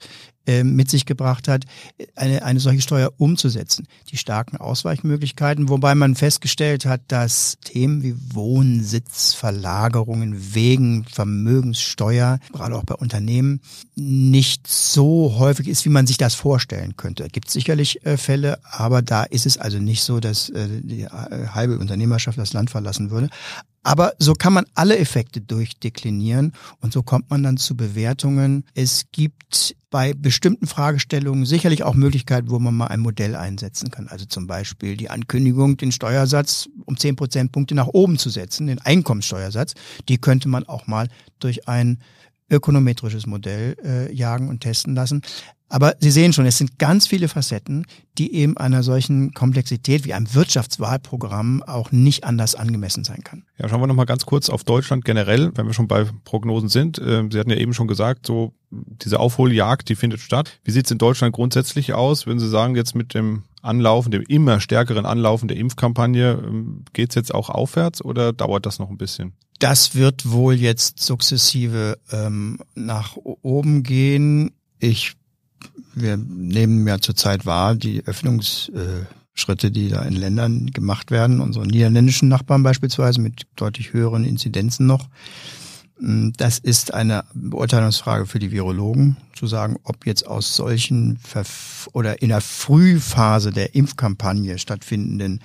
äh, 0.47 0.65
mit 0.65 0.91
sich 0.91 1.07
gebracht 1.07 1.49
hat, 1.49 1.65
eine, 2.17 2.45
eine 2.45 2.61
solche 2.61 2.81
Steuer 2.81 3.13
umzusetzen. 3.19 3.87
Die 4.11 4.17
starken 4.17 4.57
Ausweichmöglichkeiten, 4.57 5.69
wobei 5.69 5.95
man 5.95 6.15
festgestellt 6.15 6.87
hat, 6.87 7.03
dass 7.09 7.59
Themen 7.63 8.03
wie 8.03 8.15
Wohnsitzverlagerungen 8.35 10.55
wegen 10.55 11.05
Vermögenssteuer, 11.05 12.39
gerade 12.53 12.75
auch 12.75 12.85
bei 12.85 12.95
Unternehmen, 12.95 13.61
nicht 13.95 14.67
so 14.67 15.37
häufig 15.39 15.69
ist, 15.69 15.85
wie 15.85 15.91
man 15.91 16.07
sich 16.07 16.17
das 16.17 16.35
vorstellen 16.35 16.97
könnte. 16.97 17.25
Es 17.25 17.33
gibt 17.33 17.51
sicherlich 17.51 18.05
äh, 18.07 18.17
Fälle, 18.17 18.61
aber 18.65 19.03
da 19.03 19.25
ist 19.25 19.45
es 19.47 19.59
also 19.59 19.79
nicht 19.79 20.03
so, 20.03 20.21
dass 20.21 20.49
äh, 20.49 20.69
die 20.83 21.03
äh, 21.03 21.49
halbe 21.49 21.79
Unternehmerschaft 21.79 22.39
das 22.39 22.53
Land 22.53 22.71
verlassen 22.71 23.11
würde. 23.11 23.29
Aber 23.83 24.13
so 24.19 24.35
kann 24.35 24.53
man 24.53 24.67
alle 24.75 24.99
Effekte 24.99 25.41
durchdeklinieren 25.41 26.53
und 26.81 26.93
so 26.93 27.03
kommt 27.03 27.31
man 27.31 27.43
dann 27.43 27.57
zu 27.57 27.77
Bewertungen. 27.77 28.65
Es 28.75 29.07
gibt 29.11 29.75
bei 29.89 30.13
bestimmten 30.13 30.67
Fragestellungen 30.67 31.47
sicherlich 31.47 31.83
auch 31.83 31.95
Möglichkeiten, 31.95 32.51
wo 32.51 32.59
man 32.59 32.75
mal 32.75 32.89
ein 32.89 33.01
Modell 33.01 33.35
einsetzen 33.35 33.91
kann. 33.91 34.07
Also 34.09 34.27
zum 34.27 34.47
Beispiel 34.47 34.97
die 34.97 35.11
Ankündigung, 35.11 35.77
den 35.77 35.93
Steuersatz 35.93 36.69
um 36.85 36.97
zehn 36.97 37.17
Prozentpunkte 37.17 37.75
nach 37.75 37.89
oben 37.89 38.19
zu 38.19 38.29
setzen, 38.29 38.67
den 38.67 38.81
Einkommenssteuersatz, 38.81 39.75
die 40.09 40.19
könnte 40.19 40.49
man 40.49 40.69
auch 40.69 40.87
mal 40.87 41.09
durch 41.39 41.67
ein 41.67 41.99
ökonometrisches 42.51 43.27
Modell 43.27 43.77
äh, 43.85 44.13
jagen 44.15 44.49
und 44.49 44.61
testen 44.61 44.95
lassen. 44.95 45.23
Aber 45.73 45.95
Sie 46.01 46.11
sehen 46.11 46.33
schon, 46.33 46.47
es 46.47 46.59
sind 46.59 46.81
ganz 46.81 47.07
viele 47.07 47.29
Facetten, 47.29 47.87
die 48.19 48.35
eben 48.35 48.57
einer 48.57 48.83
solchen 48.83 49.33
Komplexität 49.35 50.05
wie 50.05 50.13
einem 50.13 50.35
Wirtschaftswahlprogramm 50.35 51.63
auch 51.63 51.93
nicht 51.93 52.25
anders 52.25 52.57
angemessen 52.57 53.05
sein 53.05 53.23
kann. 53.23 53.45
Ja, 53.57 53.69
schauen 53.69 53.81
wir 53.81 53.87
nochmal 53.87 54.05
ganz 54.05 54.27
kurz 54.27 54.51
auf 54.51 54.65
Deutschland 54.65 55.05
generell, 55.05 55.53
wenn 55.55 55.67
wir 55.67 55.73
schon 55.73 55.87
bei 55.87 56.07
Prognosen 56.25 56.69
sind. 56.69 57.01
Ähm, 57.05 57.31
Sie 57.31 57.39
hatten 57.39 57.51
ja 57.51 57.57
eben 57.57 57.73
schon 57.73 57.87
gesagt, 57.87 58.27
so 58.27 58.53
diese 58.71 59.21
Aufholjagd, 59.21 59.89
die 59.89 59.95
findet 59.95 60.21
statt. 60.21 60.59
Wie 60.65 60.73
sieht 60.73 60.87
es 60.87 60.91
in 60.91 60.99
Deutschland 60.99 61.35
grundsätzlich 61.35 61.93
aus? 61.95 62.27
Würden 62.27 62.41
Sie 62.41 62.49
sagen, 62.49 62.75
jetzt 62.75 62.97
mit 62.97 63.15
dem 63.15 63.45
Anlaufen, 63.63 64.11
dem 64.11 64.23
immer 64.23 64.59
stärkeren 64.61 65.07
Anlaufen 65.07 65.47
der 65.47 65.57
Impfkampagne, 65.57 66.43
ähm, 66.45 66.85
geht 66.93 67.11
es 67.11 67.15
jetzt 67.15 67.33
auch 67.33 67.49
aufwärts 67.49 68.05
oder 68.05 68.33
dauert 68.33 68.67
das 68.67 68.81
noch 68.81 68.91
ein 68.91 68.99
bisschen? 68.99 69.35
Das 69.61 69.95
wird 69.95 70.29
wohl 70.31 70.55
jetzt 70.55 71.01
sukzessive 71.01 71.99
ähm, 72.11 72.59
nach 72.75 73.17
oben 73.17 73.85
gehen. 73.85 74.51
Ich 74.81 75.15
wir 75.95 76.17
nehmen 76.17 76.87
ja 76.87 76.99
zurzeit 76.99 77.47
wahr 77.47 77.75
die 77.75 78.05
Öffnungsschritte, 78.05 79.71
die 79.71 79.89
da 79.89 80.03
in 80.03 80.15
Ländern 80.15 80.71
gemacht 80.71 81.11
werden, 81.11 81.41
unsere 81.41 81.67
niederländischen 81.67 82.29
Nachbarn 82.29 82.63
beispielsweise 82.63 83.21
mit 83.21 83.43
deutlich 83.57 83.93
höheren 83.93 84.25
Inzidenzen 84.25 84.87
noch. 84.87 85.09
Mm, 85.99 86.31
das 86.37 86.59
ist 86.59 86.95
eine 86.95 87.25
Beurteilungsfrage 87.35 88.27
für 88.27 88.39
die 88.39 88.53
Virologen, 88.53 89.17
zu 89.35 89.47
sagen, 89.47 89.77
ob 89.85 90.07
jetzt 90.07 90.27
aus 90.27 90.57
solchen 90.57 91.19
Verf 91.19 91.89
oder 91.93 92.23
in 92.23 92.29
der 92.29 92.41
Frühphase 92.41 93.51
der 93.51 93.75
Impfkampagne 93.75 94.59
stattfindenden 94.59 95.41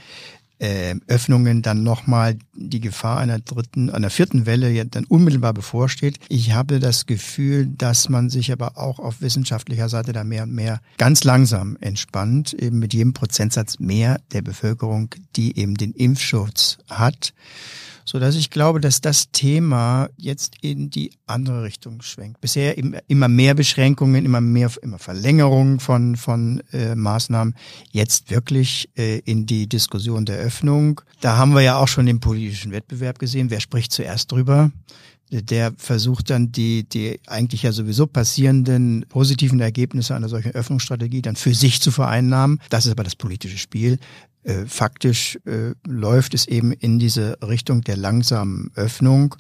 äh, 0.60 0.96
Öffnungen 1.08 1.62
dann 1.62 1.84
nochmal 1.84 2.38
die 2.54 2.80
Gefahr 2.80 3.18
einer 3.18 3.40
dritten, 3.40 3.90
einer 3.90 4.10
vierten 4.10 4.46
Welle 4.46 4.72
ja 4.72 4.84
dann 4.84 5.06
unmittelbar 5.06 5.54
bevorsteht. 5.54 6.20
Ich 6.30 6.54
habe 6.54 6.80
das 6.80 7.06
Gefühl, 7.06 7.68
dass 7.68 8.10
man 8.10 8.30
sich 8.30 8.52
aber 8.52 8.78
auch 8.78 9.00
auf 9.00 9.22
wissenschaftlicher 9.22 9.90
Seite 9.90 10.14
da 10.14 10.24
mehr 10.24 10.44
und 10.44 10.54
mehr 10.54 10.82
ganz 10.98 11.24
langsam 11.24 11.78
entspannt, 11.82 12.54
eben 12.54 12.80
mit 12.80 12.94
jedem 12.94 13.14
Prozentsatz 13.14 13.80
mehr 13.80 14.20
der 14.32 14.42
Bevölkerung, 14.42 15.10
die 15.36 15.58
eben 15.58 15.76
den 15.76 15.92
Impfschutz 15.94 16.78
hat 16.90 17.34
so 18.06 18.20
dass 18.20 18.36
ich 18.36 18.52
glaube, 18.52 18.80
dass 18.80 19.02
das 19.02 19.32
Thema 19.32 20.10
jetzt 20.16 20.56
in 20.62 20.90
die 20.90 21.12
andere 21.26 21.64
Richtung 21.64 22.02
schwenkt. 22.02 22.40
Bisher 22.40 22.78
immer 22.78 23.28
mehr 23.28 23.56
Beschränkungen, 23.56 24.24
immer 24.24 24.42
mehr, 24.42 24.72
immer 24.82 25.00
Verlängerungen 25.00 25.80
von 25.80 26.16
von 26.16 26.62
äh, 26.72 26.96
Maßnahmen. 26.96 27.56
Jetzt 27.92 28.30
wirklich 28.30 28.90
äh, 28.96 29.20
in 29.20 29.46
die 29.48 29.68
Diskussion 29.68 30.26
der 30.26 30.38
Öffnung. 30.38 31.02
Da 31.20 31.38
haben 31.38 31.54
wir 31.54 31.62
ja 31.62 31.78
auch 31.78 31.88
schon 31.88 32.06
den 32.06 32.20
politischen 32.20 32.72
Wettbewerb 32.72 33.20
gesehen. 33.20 33.50
Wer 33.50 33.60
spricht 33.60 33.92
zuerst 33.92 34.32
drüber? 34.32 34.72
der 35.32 35.74
versucht 35.78 36.30
dann 36.30 36.52
die, 36.52 36.88
die 36.88 37.20
eigentlich 37.28 37.64
ja 37.64 37.72
sowieso 37.72 38.06
passierenden 38.08 39.06
positiven 39.10 39.60
Ergebnisse 39.60 40.16
einer 40.16 40.30
solchen 40.30 40.52
Öffnungsstrategie 40.52 41.22
dann 41.22 41.36
für 41.36 41.54
sich 41.54 41.82
zu 41.82 41.92
vereinnahmen. 41.92 42.62
Das 42.70 42.86
ist 42.86 42.92
aber 42.92 43.04
das 43.04 43.16
politische 43.16 43.58
Spiel. 43.58 44.00
Äh, 44.46 44.68
faktisch 44.68 45.40
äh, 45.46 45.74
läuft 45.88 46.36
es 46.36 46.48
eben 46.48 46.72
in 46.72 47.00
diese 47.00 47.36
Richtung 47.42 47.82
der 47.82 47.98
langsamen 47.98 48.70
Öffnung. 48.76 49.34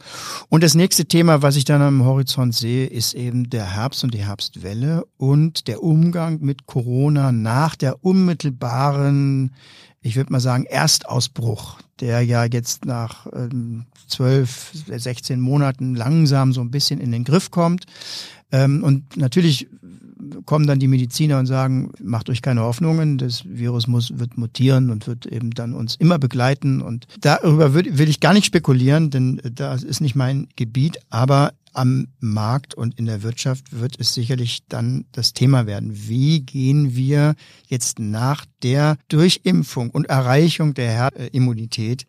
Und 0.49 0.63
das 0.63 0.73
nächste 0.73 1.05
Thema, 1.05 1.43
was 1.43 1.57
ich 1.57 1.63
dann 1.63 1.83
am 1.83 2.03
Horizont 2.03 2.55
sehe, 2.55 2.87
ist 2.87 3.13
eben 3.13 3.51
der 3.51 3.75
Herbst 3.75 4.03
und 4.03 4.15
die 4.15 4.25
Herbstwelle 4.25 5.05
und 5.17 5.67
der 5.67 5.83
Umgang 5.83 6.39
mit 6.41 6.65
Corona 6.65 7.31
nach 7.31 7.75
der 7.75 8.03
unmittelbaren, 8.03 9.53
ich 10.01 10.15
würde 10.15 10.31
mal 10.31 10.39
sagen, 10.39 10.65
Erstausbruch, 10.65 11.77
der 11.99 12.21
ja 12.21 12.45
jetzt 12.45 12.85
nach 12.85 13.27
ähm, 13.31 13.85
zwölf, 14.07 14.71
ähm, 14.89 14.97
16 14.97 15.39
Monaten 15.39 15.93
langsam 15.93 16.51
so 16.51 16.61
ein 16.61 16.71
bisschen 16.71 16.99
in 16.99 17.11
den 17.11 17.25
Griff 17.25 17.51
kommt. 17.51 17.85
Ähm, 18.51 18.83
und 18.83 19.17
natürlich 19.17 19.67
kommen 20.45 20.67
dann 20.67 20.79
die 20.79 20.88
Mediziner 20.88 21.39
und 21.39 21.45
sagen, 21.45 21.91
macht 22.01 22.29
euch 22.29 22.41
keine 22.41 22.61
Hoffnungen, 22.61 23.17
das 23.17 23.43
Virus 23.45 23.88
muss, 23.88 24.17
wird 24.17 24.38
mutieren 24.38 24.89
und 24.89 25.07
wird 25.07 25.25
eben 25.25 25.51
dann 25.51 25.73
uns 25.73 25.95
immer 25.95 26.19
begleiten. 26.19 26.81
Und 26.81 27.07
darüber 27.21 27.73
will, 27.73 27.97
will 27.97 28.09
ich 28.09 28.19
gar 28.19 28.33
nicht 28.33 28.45
spekulieren, 28.45 29.09
denn 29.09 29.41
das 29.43 29.83
ist 29.83 30.01
nicht 30.01 30.15
mein 30.15 30.47
Gebiet, 30.55 30.97
aber 31.09 31.53
am 31.75 32.07
Markt 32.19 32.73
und 32.73 32.97
in 32.97 33.05
der 33.05 33.21
Wirtschaft 33.21 33.77
wird 33.77 33.99
es 33.99 34.13
sicherlich 34.13 34.63
dann 34.69 35.05
das 35.11 35.33
Thema 35.33 35.67
werden. 35.67 35.91
Wie 35.93 36.41
gehen 36.41 36.95
wir 36.95 37.35
jetzt 37.67 37.99
nach 37.99 38.45
der 38.63 38.97
Durchimpfung 39.09 39.89
und 39.89 40.05
Erreichung 40.05 40.73
der 40.73 40.89
Herdimmunität 40.89 42.05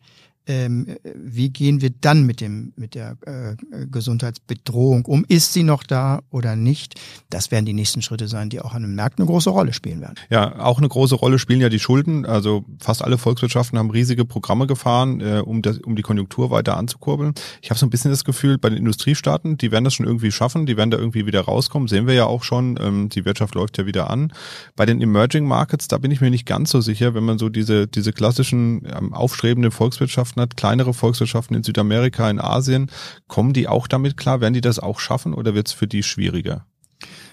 ähm, 0.47 0.97
wie 1.15 1.49
gehen 1.49 1.81
wir 1.81 1.89
dann 1.89 2.25
mit 2.25 2.41
dem 2.41 2.73
mit 2.75 2.95
der 2.95 3.17
äh, 3.25 3.55
Gesundheitsbedrohung 3.91 5.05
um? 5.05 5.25
Ist 5.27 5.53
sie 5.53 5.63
noch 5.63 5.83
da 5.83 6.21
oder 6.29 6.55
nicht? 6.55 6.95
Das 7.29 7.51
werden 7.51 7.65
die 7.65 7.73
nächsten 7.73 8.01
Schritte 8.01 8.27
sein, 8.27 8.49
die 8.49 8.61
auch 8.61 8.73
an 8.73 8.83
den 8.83 8.95
Märkten 8.95 9.23
eine 9.23 9.31
große 9.31 9.49
Rolle 9.49 9.73
spielen 9.73 10.01
werden. 10.01 10.15
Ja, 10.29 10.59
auch 10.59 10.77
eine 10.77 10.87
große 10.87 11.15
Rolle 11.15 11.39
spielen 11.39 11.61
ja 11.61 11.69
die 11.69 11.79
Schulden. 11.79 12.25
Also 12.25 12.65
fast 12.79 13.03
alle 13.03 13.17
Volkswirtschaften 13.17 13.77
haben 13.77 13.91
riesige 13.91 14.25
Programme 14.25 14.67
gefahren, 14.67 15.21
äh, 15.21 15.41
um 15.45 15.61
das, 15.61 15.79
um 15.79 15.95
die 15.95 16.03
Konjunktur 16.03 16.49
weiter 16.49 16.77
anzukurbeln. 16.77 17.33
Ich 17.61 17.69
habe 17.69 17.79
so 17.79 17.85
ein 17.85 17.89
bisschen 17.89 18.11
das 18.11 18.23
Gefühl, 18.23 18.57
bei 18.57 18.69
den 18.69 18.77
Industriestaaten, 18.77 19.57
die 19.57 19.71
werden 19.71 19.83
das 19.83 19.93
schon 19.93 20.05
irgendwie 20.05 20.31
schaffen, 20.31 20.65
die 20.65 20.77
werden 20.77 20.91
da 20.91 20.97
irgendwie 20.97 21.25
wieder 21.25 21.41
rauskommen. 21.41 21.87
Sehen 21.87 22.07
wir 22.07 22.13
ja 22.13 22.25
auch 22.25 22.43
schon. 22.43 22.79
Ähm, 22.81 23.09
die 23.09 23.25
Wirtschaft 23.25 23.55
läuft 23.55 23.77
ja 23.77 23.85
wieder 23.85 24.09
an. 24.09 24.31
Bei 24.75 24.85
den 24.85 25.01
Emerging 25.01 25.45
Markets, 25.45 25.87
da 25.87 25.97
bin 25.97 26.11
ich 26.11 26.21
mir 26.21 26.29
nicht 26.29 26.45
ganz 26.45 26.71
so 26.71 26.79
sicher, 26.81 27.13
wenn 27.13 27.23
man 27.23 27.37
so 27.37 27.49
diese 27.49 27.87
diese 27.87 28.13
klassischen 28.13 28.85
ähm, 28.85 29.13
aufstrebenden 29.13 29.71
Volkswirtschaften 29.71 30.36
Hat, 30.39 30.57
kleinere 30.57 30.93
Volkswirtschaften 30.93 31.55
in 31.55 31.63
Südamerika, 31.63 32.29
in 32.29 32.39
Asien, 32.39 32.91
kommen 33.27 33.53
die 33.53 33.67
auch 33.67 33.87
damit 33.87 34.17
klar? 34.17 34.41
Werden 34.41 34.53
die 34.53 34.61
das 34.61 34.79
auch 34.79 34.99
schaffen 34.99 35.33
oder 35.33 35.53
wird 35.53 35.67
es 35.67 35.73
für 35.73 35.87
die 35.87 36.03
schwieriger? 36.03 36.65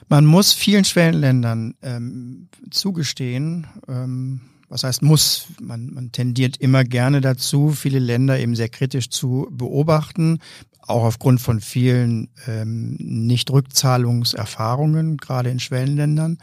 Man 0.09 0.27
muss 0.27 0.53
vielen 0.53 0.85
Schwellenländern 0.85 1.75
ähm, 1.83 2.49
zugestehen, 2.71 3.67
ähm, 3.89 4.41
was 4.69 4.85
heißt 4.85 5.03
muss, 5.03 5.49
man, 5.61 5.93
man 5.93 6.13
tendiert 6.13 6.57
immer 6.57 6.85
gerne 6.85 7.21
dazu, 7.21 7.71
viele 7.71 7.99
Länder 7.99 8.39
eben 8.39 8.57
sehr 8.57 8.69
kritisch 8.69 9.11
zu 9.11 9.49
beobachten, 9.51 10.39
auch 10.87 11.05
aufgrund 11.05 11.41
von 11.41 11.61
vielen 11.61 12.29
ähm, 12.47 12.97
Nicht-Rückzahlungserfahrungen, 12.99 15.17
gerade 15.17 15.49
in 15.51 15.61
Schwellenländern. 15.61 16.39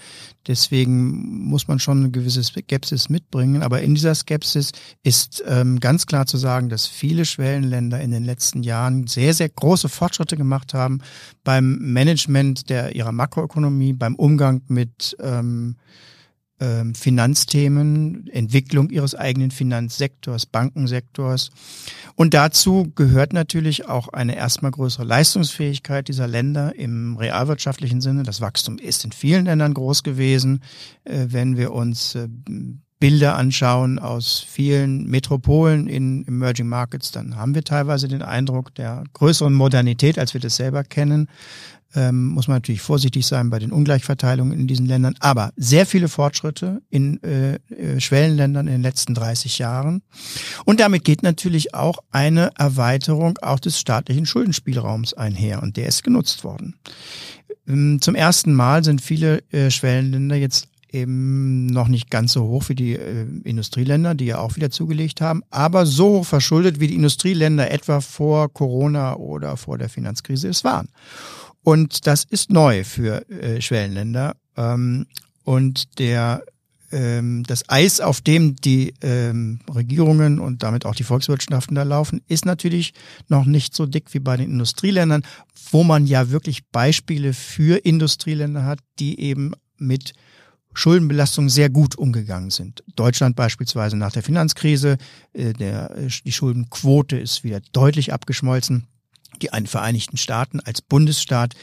Deswegen 0.47 1.45
muss 1.45 1.67
man 1.67 1.77
schon 1.79 1.99
eine 1.99 2.09
gewisse 2.11 2.43
Skepsis 2.43 3.09
mitbringen. 3.09 3.61
Aber 3.61 3.81
in 3.81 3.93
dieser 3.93 4.15
Skepsis 4.15 4.71
ist 5.03 5.43
ähm, 5.47 5.79
ganz 5.79 6.07
klar 6.07 6.25
zu 6.25 6.37
sagen, 6.37 6.69
dass 6.69 6.87
viele 6.87 7.25
Schwellenländer 7.25 8.01
in 8.01 8.09
den 8.11 8.23
letzten 8.23 8.63
Jahren 8.63 9.05
sehr, 9.05 9.35
sehr 9.35 9.49
große 9.49 9.89
Fortschritte 9.89 10.37
gemacht 10.37 10.73
haben 10.73 11.01
beim 11.43 11.77
Management 11.79 12.69
der 12.69 12.95
ihrer 12.95 13.11
Makroökonomie, 13.11 13.91
beim 13.93 14.15
Umgang 14.15 14.61
mit 14.67 15.15
ähm, 15.19 15.75
ähm, 16.61 16.95
Finanzthemen, 16.95 18.27
Entwicklung 18.27 18.89
ihres 18.89 19.15
eigenen 19.15 19.51
Finanzsektors, 19.51 20.45
Bankensektors. 20.45 21.49
Und 22.15 22.33
dazu 22.33 22.91
gehört 22.95 23.33
natürlich 23.33 23.89
auch 23.89 24.09
eine 24.09 24.35
erstmal 24.35 24.71
größere 24.71 25.03
Leistungsfähigkeit 25.03 26.07
dieser 26.07 26.27
Länder 26.27 26.75
im 26.75 27.17
realwirtschaftlichen 27.17 27.99
Sinne. 27.99 28.23
Das 28.23 28.39
Wachstum 28.41 28.77
ist 28.77 29.03
in 29.03 29.11
vielen 29.11 29.45
Ländern 29.45 29.73
groß 29.73 30.03
gewesen. 30.03 30.61
Äh, 31.03 31.25
wenn 31.29 31.57
wir 31.57 31.73
uns 31.73 32.15
äh, 32.15 32.27
Bilder 33.01 33.35
anschauen 33.35 33.99
aus 33.99 34.45
vielen 34.47 35.07
Metropolen 35.07 35.87
in 35.87 36.25
Emerging 36.25 36.67
Markets, 36.67 37.11
dann 37.11 37.35
haben 37.35 37.53
wir 37.53 37.65
teilweise 37.65 38.07
den 38.07 38.21
Eindruck 38.21 38.73
der 38.75 39.03
größeren 39.11 39.53
Modernität, 39.53 40.17
als 40.17 40.33
wir 40.33 40.39
das 40.39 40.55
selber 40.55 40.85
kennen 40.85 41.27
ähm, 41.95 42.27
muss 42.27 42.47
man 42.47 42.57
natürlich 42.57 42.81
vorsichtig 42.81 43.25
sein 43.25 43.49
bei 43.49 43.59
den 43.59 43.71
Ungleichverteilungen 43.71 44.57
in 44.59 44.67
diesen 44.67 44.85
Ländern. 44.85 45.15
Aber 45.19 45.51
sehr 45.55 45.85
viele 45.85 46.07
Fortschritte 46.07 46.81
in 46.89 47.21
äh, 47.23 47.55
äh 47.55 47.99
Schwellenländern 47.99 48.67
in 48.67 48.73
den 48.73 48.81
letzten 48.81 49.13
30 49.13 49.59
Jahren. 49.59 50.01
Und 50.65 50.79
damit 50.79 51.03
geht 51.03 51.23
natürlich 51.23 51.73
auch 51.73 51.99
eine 52.11 52.51
Erweiterung 52.57 53.37
auch 53.41 53.59
des 53.59 53.79
staatlichen 53.79 54.25
Schuldenspielraums 54.25 55.13
einher. 55.13 55.61
Und 55.61 55.77
der 55.77 55.87
ist 55.87 56.03
genutzt 56.03 56.43
worden. 56.43 56.75
Ähm, 57.67 57.99
zum 58.01 58.15
ersten 58.15 58.53
Mal 58.53 58.83
sind 58.83 59.01
viele 59.01 59.43
äh, 59.51 59.69
Schwellenländer 59.69 60.35
jetzt 60.35 60.67
eben 60.91 61.67
noch 61.67 61.87
nicht 61.87 62.09
ganz 62.09 62.33
so 62.33 62.43
hoch 62.47 62.69
wie 62.69 62.75
die 62.75 62.93
äh, 62.93 63.25
Industrieländer, 63.43 64.15
die 64.15 64.25
ja 64.25 64.39
auch 64.39 64.55
wieder 64.55 64.71
zugelegt 64.71 65.21
haben, 65.21 65.43
aber 65.49 65.85
so 65.85 66.19
hoch 66.19 66.25
verschuldet 66.25 66.79
wie 66.79 66.87
die 66.87 66.95
Industrieländer 66.95 67.71
etwa 67.71 68.01
vor 68.01 68.51
Corona 68.53 69.15
oder 69.15 69.57
vor 69.57 69.77
der 69.77 69.89
Finanzkrise 69.89 70.49
es 70.49 70.63
waren. 70.63 70.89
Und 71.63 72.07
das 72.07 72.23
ist 72.23 72.51
neu 72.51 72.83
für 72.83 73.29
äh, 73.29 73.61
Schwellenländer. 73.61 74.35
Ähm, 74.57 75.05
und 75.43 75.99
der 75.99 76.43
ähm, 76.91 77.43
das 77.43 77.69
Eis, 77.69 78.01
auf 78.01 78.21
dem 78.21 78.55
die 78.55 78.93
ähm, 79.01 79.59
Regierungen 79.73 80.39
und 80.39 80.63
damit 80.63 80.85
auch 80.85 80.95
die 80.95 81.03
Volkswirtschaften 81.03 81.75
da 81.75 81.83
laufen, 81.83 82.21
ist 82.27 82.45
natürlich 82.45 82.93
noch 83.29 83.45
nicht 83.45 83.75
so 83.75 83.85
dick 83.85 84.13
wie 84.13 84.19
bei 84.19 84.37
den 84.37 84.51
Industrieländern, 84.51 85.23
wo 85.71 85.83
man 85.83 86.05
ja 86.05 86.29
wirklich 86.29 86.67
Beispiele 86.67 87.33
für 87.33 87.77
Industrieländer 87.85 88.65
hat, 88.65 88.79
die 88.99 89.19
eben 89.19 89.53
mit 89.77 90.13
Schuldenbelastung 90.73 91.49
sehr 91.49 91.69
gut 91.69 91.95
umgegangen 91.95 92.49
sind. 92.49 92.83
Deutschland 92.95 93.35
beispielsweise 93.35 93.97
nach 93.97 94.11
der 94.11 94.23
Finanzkrise, 94.23 94.97
äh, 95.33 95.53
der, 95.53 95.95
die 96.25 96.31
Schuldenquote 96.31 97.17
ist 97.17 97.43
wieder 97.43 97.61
deutlich 97.71 98.13
abgeschmolzen 98.13 98.87
die 99.41 99.67
Vereinigten 99.67 100.17
Staaten 100.17 100.59
als 100.59 100.81
Bundesstaat, 100.81 101.55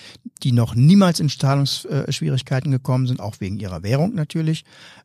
die 0.42 0.52
noch 0.52 0.74
niemals 0.74 1.20
in 1.20 1.28
Zahlungsschwierigkeiten 1.28 2.70
gekommen 2.70 3.06
sind, 3.06 3.20
auch 3.20 3.36
wegen 3.40 3.58
ihrer 3.58 3.82
Währung 3.82 4.14
natürlich, 4.14 4.64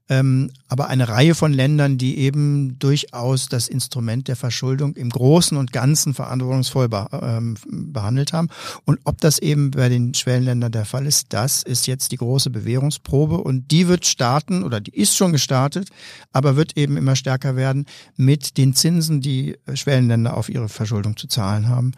ähm, 0.09 0.51
aber 0.67 0.89
eine 0.89 1.07
Reihe 1.07 1.33
von 1.33 1.53
Ländern, 1.53 1.97
die 1.97 2.17
eben 2.17 2.77
durchaus 2.77 3.47
das 3.47 3.69
Instrument 3.69 4.27
der 4.27 4.36
Verschuldung 4.36 4.95
im 4.95 5.09
Großen 5.09 5.57
und 5.57 5.71
Ganzen 5.71 6.13
verantwortungsvoll 6.13 6.89
ähm, 7.21 7.55
behandelt 7.71 8.33
haben. 8.33 8.49
Und 8.83 8.99
ob 9.05 9.21
das 9.21 9.39
eben 9.39 9.71
bei 9.71 9.88
den 9.88 10.13
Schwellenländern 10.13 10.73
der 10.73 10.86
Fall 10.86 11.05
ist, 11.05 11.27
das 11.29 11.63
ist 11.63 11.88
jetzt 11.88 12.12
die 12.12 12.17
große 12.17 12.49
Bewährungsprobe 12.49 13.38
und 13.38 13.71
die 13.71 13.88
wird 13.88 14.05
starten 14.05 14.63
oder 14.63 14.81
die 14.81 14.93
ist 14.93 15.15
schon 15.15 15.31
gestartet, 15.31 15.88
aber 16.33 16.57
wird 16.57 16.77
eben 16.77 16.97
immer 16.97 17.15
stärker 17.15 17.55
werden 17.55 17.86
mit 18.17 18.57
den 18.57 18.73
Zinsen, 18.73 19.21
die 19.21 19.57
Schwellenländer 19.73 20.36
auf 20.36 20.49
ihre 20.49 20.67
Verschuldung 20.67 21.15
zu 21.15 21.27
zahlen 21.27 21.69
haben. 21.69 21.93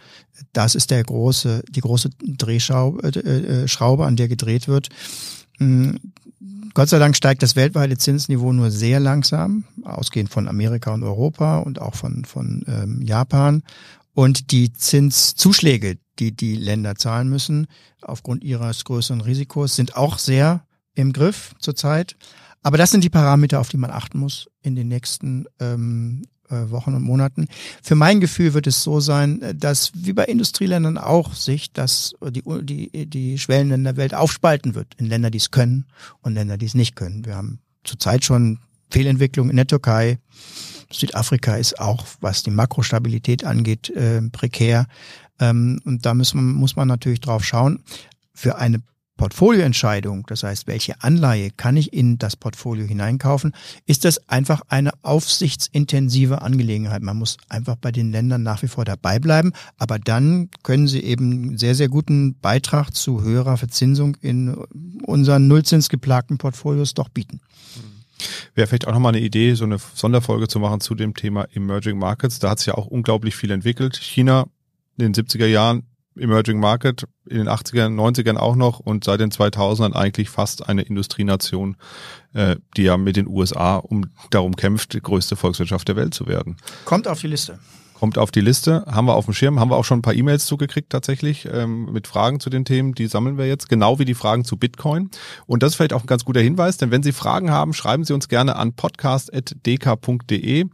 Das 0.66 0.74
ist 0.74 0.90
der 0.90 1.04
große, 1.04 1.62
die 1.70 1.82
große 1.82 2.10
Drehschraube, 2.26 3.04
äh, 3.04 3.20
äh, 3.20 3.68
Schraube, 3.68 4.08
an 4.08 4.16
der 4.16 4.28
gedreht 4.28 4.68
wird. 4.68 4.90
Hm, 5.60 6.00
Gott 6.74 6.90
sei 6.90 6.98
Dank 6.98 7.16
steigt 7.16 7.44
das 7.44 7.56
weltweite 7.56 8.00
Zinsniveau 8.00 8.52
nur 8.52 8.72
sehr 8.72 9.00
langsam, 9.00 9.66
ausgehend 9.84 10.32
von 10.32 10.48
Amerika 10.48 10.92
und 10.92 11.04
Europa 11.04 11.60
und 11.60 11.80
auch 11.80 11.94
von, 11.94 12.26
von 12.26 12.66
ähm, 12.68 13.04
Japan. 13.04 13.62
Und 14.16 14.50
die 14.50 14.74
Zinszuschläge, 14.74 16.00
die 16.18 16.36
die 16.36 16.56
Länder 16.56 16.96
zahlen 16.96 17.30
müssen, 17.30 17.68
aufgrund 18.02 18.44
ihres 18.44 18.86
größeren 18.86 19.22
Risikos, 19.22 19.76
sind 19.76 19.96
auch 19.96 20.18
sehr 20.18 20.66
im 20.96 21.14
Griff 21.14 21.54
zurzeit. 21.60 22.16
Aber 22.64 22.80
das 22.80 22.90
sind 22.90 23.04
die 23.04 23.12
Parameter, 23.12 23.60
auf 23.60 23.70
die 23.70 23.78
man 23.78 23.92
achten 23.92 24.18
muss 24.18 24.50
in 24.64 24.74
den 24.74 24.88
nächsten 24.88 25.46
ähm, 25.60 26.24
äh, 26.24 26.35
Wochen 26.50 26.94
und 26.94 27.04
Monaten. 27.04 27.48
Für 27.82 27.96
mein 27.96 28.20
Gefühl 28.20 28.54
wird 28.54 28.68
es 28.68 28.84
so 28.84 29.00
sein, 29.00 29.42
äh, 29.42 29.56
dass 29.56 29.92
wie 29.96 30.14
bei 30.14 30.26
Industrieländern 30.26 30.98
auch 30.98 31.34
sich 31.34 31.72
das, 31.72 32.14
die, 32.30 32.44
die, 32.64 33.06
die 33.08 33.38
Schwellenländer 33.38 33.94
der 33.94 33.98
Welt 33.98 34.14
aufspalten 34.14 34.76
wird 34.76 34.94
in 34.98 35.06
Länder, 35.06 35.30
die 35.30 35.38
es 35.38 35.52
können 35.52 35.86
und 36.22 36.34
Länder, 36.34 36.58
die 36.58 36.66
es 36.66 36.76
nicht 36.76 36.96
können. 36.96 37.26
Wir 37.26 37.36
haben 37.36 37.60
zurzeit 37.84 38.26
schon 38.26 38.60
Fehlentwicklung 38.90 39.50
in 39.50 39.56
der 39.56 39.68
Türkei. 39.68 40.20
Südafrika 40.92 41.56
ist 41.56 41.80
auch, 41.80 42.06
was 42.22 42.44
die 42.44 42.52
Makrostabilität 42.52 43.44
angeht, 43.44 43.90
äh, 43.90 44.22
prekär. 44.22 44.88
Ähm, 45.40 45.82
und 45.84 46.06
da 46.06 46.14
muss 46.14 46.34
man, 46.34 46.46
muss 46.46 46.76
man 46.76 46.88
natürlich 46.88 47.20
drauf 47.20 47.44
schauen. 47.44 47.84
Für 48.34 48.58
eine 48.58 48.82
Portfolioentscheidung, 49.18 50.26
das 50.28 50.44
heißt, 50.44 50.68
welche 50.68 51.02
Anleihe 51.02 51.50
kann 51.50 51.78
ich 51.78 51.94
in 51.94 52.18
das 52.18 52.36
Portfolio 52.36 52.86
hineinkaufen, 52.86 53.54
ist 53.86 54.04
das 54.04 54.28
einfach 54.30 54.62
eine 54.68 54.92
aufsichtsintensive 55.04 56.42
Angelegenheit. 56.42 57.02
Man 57.02 57.18
muss 57.18 57.38
einfach 57.48 57.78
bei 57.78 57.92
den 57.92 58.12
Ländern 58.12 58.44
nach 58.44 58.62
wie 58.62 58.68
vor 58.68 58.84
dabei 58.84 59.20
bleiben, 59.20 59.54
aber 59.78 60.00
dann 60.00 60.50
können 60.64 60.88
sie 60.88 61.02
eben 61.02 61.58
sehr, 61.58 61.76
sehr 61.76 61.88
guten 61.88 62.38
Beitrag 62.40 62.94
zu 62.94 63.22
höherer 63.22 63.58
Verzinsung 63.58 64.18
in 64.22 64.54
unseren 65.04 65.48
nullzinsgeplagten 65.48 66.38
Portfolios 66.38 66.94
doch 66.94 67.10
bieten. 67.10 67.40
Wäre 68.54 68.68
vielleicht 68.68 68.88
auch 68.88 68.94
nochmal 68.94 69.16
eine 69.16 69.26
Idee, 69.26 69.54
so 69.56 69.66
eine 69.66 69.78
Sonderfolge 69.94 70.48
zu 70.48 70.60
machen 70.60 70.82
zu 70.82 70.96
dem 70.96 71.14
Thema 71.14 71.48
Emerging 71.54 71.98
Markets. 71.98 72.40
Da 72.40 72.50
hat 72.50 72.60
sich 72.60 72.68
ja 72.68 72.76
auch 72.76 72.88
unglaublich 72.88 73.36
viel 73.36 73.52
entwickelt. 73.52 73.98
China 73.98 74.48
in 74.98 75.12
den 75.12 75.26
70er 75.26 75.48
Jahren 75.48 75.84
Emerging 76.18 76.60
Market, 76.60 77.06
in 77.28 77.38
den 77.38 77.50
80ern, 77.50 77.96
90ern 77.96 78.38
auch 78.38 78.56
noch 78.56 78.80
und 78.80 79.04
seit 79.04 79.20
den 79.20 79.32
2000ern 79.32 79.94
eigentlich 79.94 80.30
fast 80.30 80.68
eine 80.68 80.84
Industrienation, 80.84 81.78
äh, 82.34 82.56
die 82.78 82.84
ja 82.84 82.98
mit 82.98 83.16
den 83.16 83.28
USA 83.28 83.78
um 83.78 84.06
darum 84.30 84.56
kämpft, 84.56 84.94
die 84.94 85.02
größte 85.02 85.36
Volkswirtschaft 85.36 85.88
der 85.88 85.96
Welt 85.96 86.14
zu 86.14 86.28
werden. 86.28 86.58
Kommt 86.86 87.08
auf 87.08 87.20
die 87.20 87.28
Liste. 87.28 87.60
Kommt 87.96 88.18
auf 88.18 88.30
die 88.30 88.42
Liste, 88.42 88.84
haben 88.88 89.08
wir 89.08 89.16
auf 89.16 89.24
dem 89.24 89.34
Schirm, 89.34 89.58
haben 89.58 89.72
wir 89.72 89.78
auch 89.78 89.86
schon 89.86 90.00
ein 90.00 90.02
paar 90.02 90.14
E-Mails 90.14 90.46
zugekriegt 90.46 90.90
tatsächlich 90.90 91.48
ähm, 91.50 91.94
mit 91.94 92.08
Fragen 92.08 92.42
zu 92.42 92.50
den 92.50 92.66
Themen, 92.66 92.94
die 92.94 93.08
sammeln 93.08 93.38
wir 93.38 93.48
jetzt, 93.48 93.70
genau 93.70 94.00
wie 94.00 94.06
die 94.06 94.16
Fragen 94.16 94.44
zu 94.44 94.58
Bitcoin. 94.58 95.10
Und 95.48 95.64
das 95.64 95.72
ist 95.72 95.76
vielleicht 95.78 95.94
auch 95.94 96.04
ein 96.04 96.08
ganz 96.08 96.26
guter 96.26 96.42
Hinweis, 96.42 96.76
denn 96.76 96.92
wenn 96.92 97.04
Sie 97.04 97.14
Fragen 97.14 97.52
haben, 97.52 97.72
schreiben 97.74 98.04
Sie 98.04 98.12
uns 98.12 98.28
gerne 98.28 98.58
an 98.58 98.74
podcast.dk.de, 98.74 100.66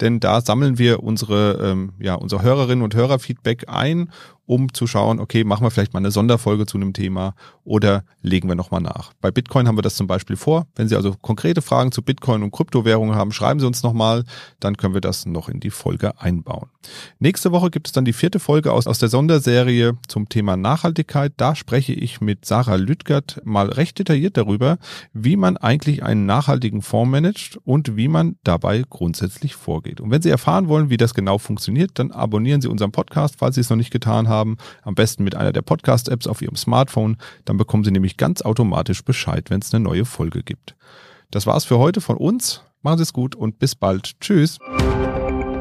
denn 0.00 0.20
da 0.20 0.40
sammeln 0.40 0.78
wir 0.78 1.02
unsere, 1.02 1.58
ähm, 1.60 1.94
ja, 1.98 2.14
unser 2.14 2.42
Hörerinnen 2.42 2.84
und 2.84 2.94
Hörerfeedback 2.94 3.64
ein 3.68 4.10
um 4.48 4.72
zu 4.72 4.86
schauen, 4.86 5.20
okay, 5.20 5.44
machen 5.44 5.62
wir 5.62 5.70
vielleicht 5.70 5.92
mal 5.92 6.00
eine 6.00 6.10
Sonderfolge 6.10 6.64
zu 6.64 6.78
einem 6.78 6.94
Thema 6.94 7.34
oder 7.64 8.02
legen 8.22 8.48
wir 8.48 8.54
nochmal 8.54 8.80
nach. 8.80 9.12
Bei 9.20 9.30
Bitcoin 9.30 9.68
haben 9.68 9.76
wir 9.76 9.82
das 9.82 9.94
zum 9.94 10.06
Beispiel 10.06 10.36
vor. 10.36 10.66
Wenn 10.74 10.88
Sie 10.88 10.96
also 10.96 11.14
konkrete 11.20 11.60
Fragen 11.60 11.92
zu 11.92 12.00
Bitcoin 12.00 12.42
und 12.42 12.50
Kryptowährungen 12.50 13.14
haben, 13.14 13.30
schreiben 13.30 13.60
Sie 13.60 13.66
uns 13.66 13.82
nochmal, 13.82 14.24
dann 14.58 14.78
können 14.78 14.94
wir 14.94 15.02
das 15.02 15.26
noch 15.26 15.50
in 15.50 15.60
die 15.60 15.70
Folge 15.70 16.18
einbauen. 16.18 16.70
Nächste 17.18 17.50
Woche 17.50 17.70
gibt 17.70 17.88
es 17.88 17.92
dann 17.92 18.04
die 18.04 18.12
vierte 18.12 18.38
Folge 18.38 18.72
aus, 18.72 18.86
aus 18.86 18.98
der 18.98 19.08
Sonderserie 19.08 19.98
zum 20.06 20.28
Thema 20.28 20.56
Nachhaltigkeit. 20.56 21.32
Da 21.36 21.54
spreche 21.54 21.92
ich 21.92 22.20
mit 22.20 22.44
Sarah 22.44 22.76
Lüttgert 22.76 23.40
mal 23.44 23.68
recht 23.68 23.98
detailliert 23.98 24.36
darüber, 24.36 24.78
wie 25.12 25.36
man 25.36 25.56
eigentlich 25.56 26.02
einen 26.02 26.26
nachhaltigen 26.26 26.82
Fonds 26.82 27.10
managt 27.10 27.58
und 27.64 27.96
wie 27.96 28.08
man 28.08 28.36
dabei 28.44 28.84
grundsätzlich 28.88 29.56
vorgeht. 29.56 30.00
Und 30.00 30.10
wenn 30.10 30.22
Sie 30.22 30.30
erfahren 30.30 30.68
wollen, 30.68 30.90
wie 30.90 30.96
das 30.96 31.14
genau 31.14 31.38
funktioniert, 31.38 31.92
dann 31.94 32.12
abonnieren 32.12 32.60
Sie 32.60 32.68
unseren 32.68 32.92
Podcast, 32.92 33.36
falls 33.38 33.56
Sie 33.56 33.60
es 33.60 33.70
noch 33.70 33.76
nicht 33.76 33.90
getan 33.90 34.28
haben 34.28 34.56
am 34.82 34.94
besten 34.94 35.24
mit 35.24 35.34
einer 35.34 35.52
der 35.52 35.62
Podcast-Apps 35.62 36.26
auf 36.26 36.42
Ihrem 36.42 36.56
Smartphone. 36.56 37.16
Dann 37.44 37.56
bekommen 37.56 37.84
Sie 37.84 37.90
nämlich 37.90 38.16
ganz 38.16 38.42
automatisch 38.42 39.04
Bescheid, 39.04 39.50
wenn 39.50 39.60
es 39.60 39.74
eine 39.74 39.82
neue 39.82 40.04
Folge 40.04 40.42
gibt. 40.42 40.76
Das 41.30 41.46
war's 41.46 41.64
für 41.64 41.78
heute 41.78 42.00
von 42.00 42.16
uns. 42.16 42.62
Machen 42.82 42.98
Sie 42.98 43.02
es 43.02 43.12
gut 43.12 43.34
und 43.34 43.58
bis 43.58 43.74
bald. 43.74 44.20
Tschüss. 44.20 44.58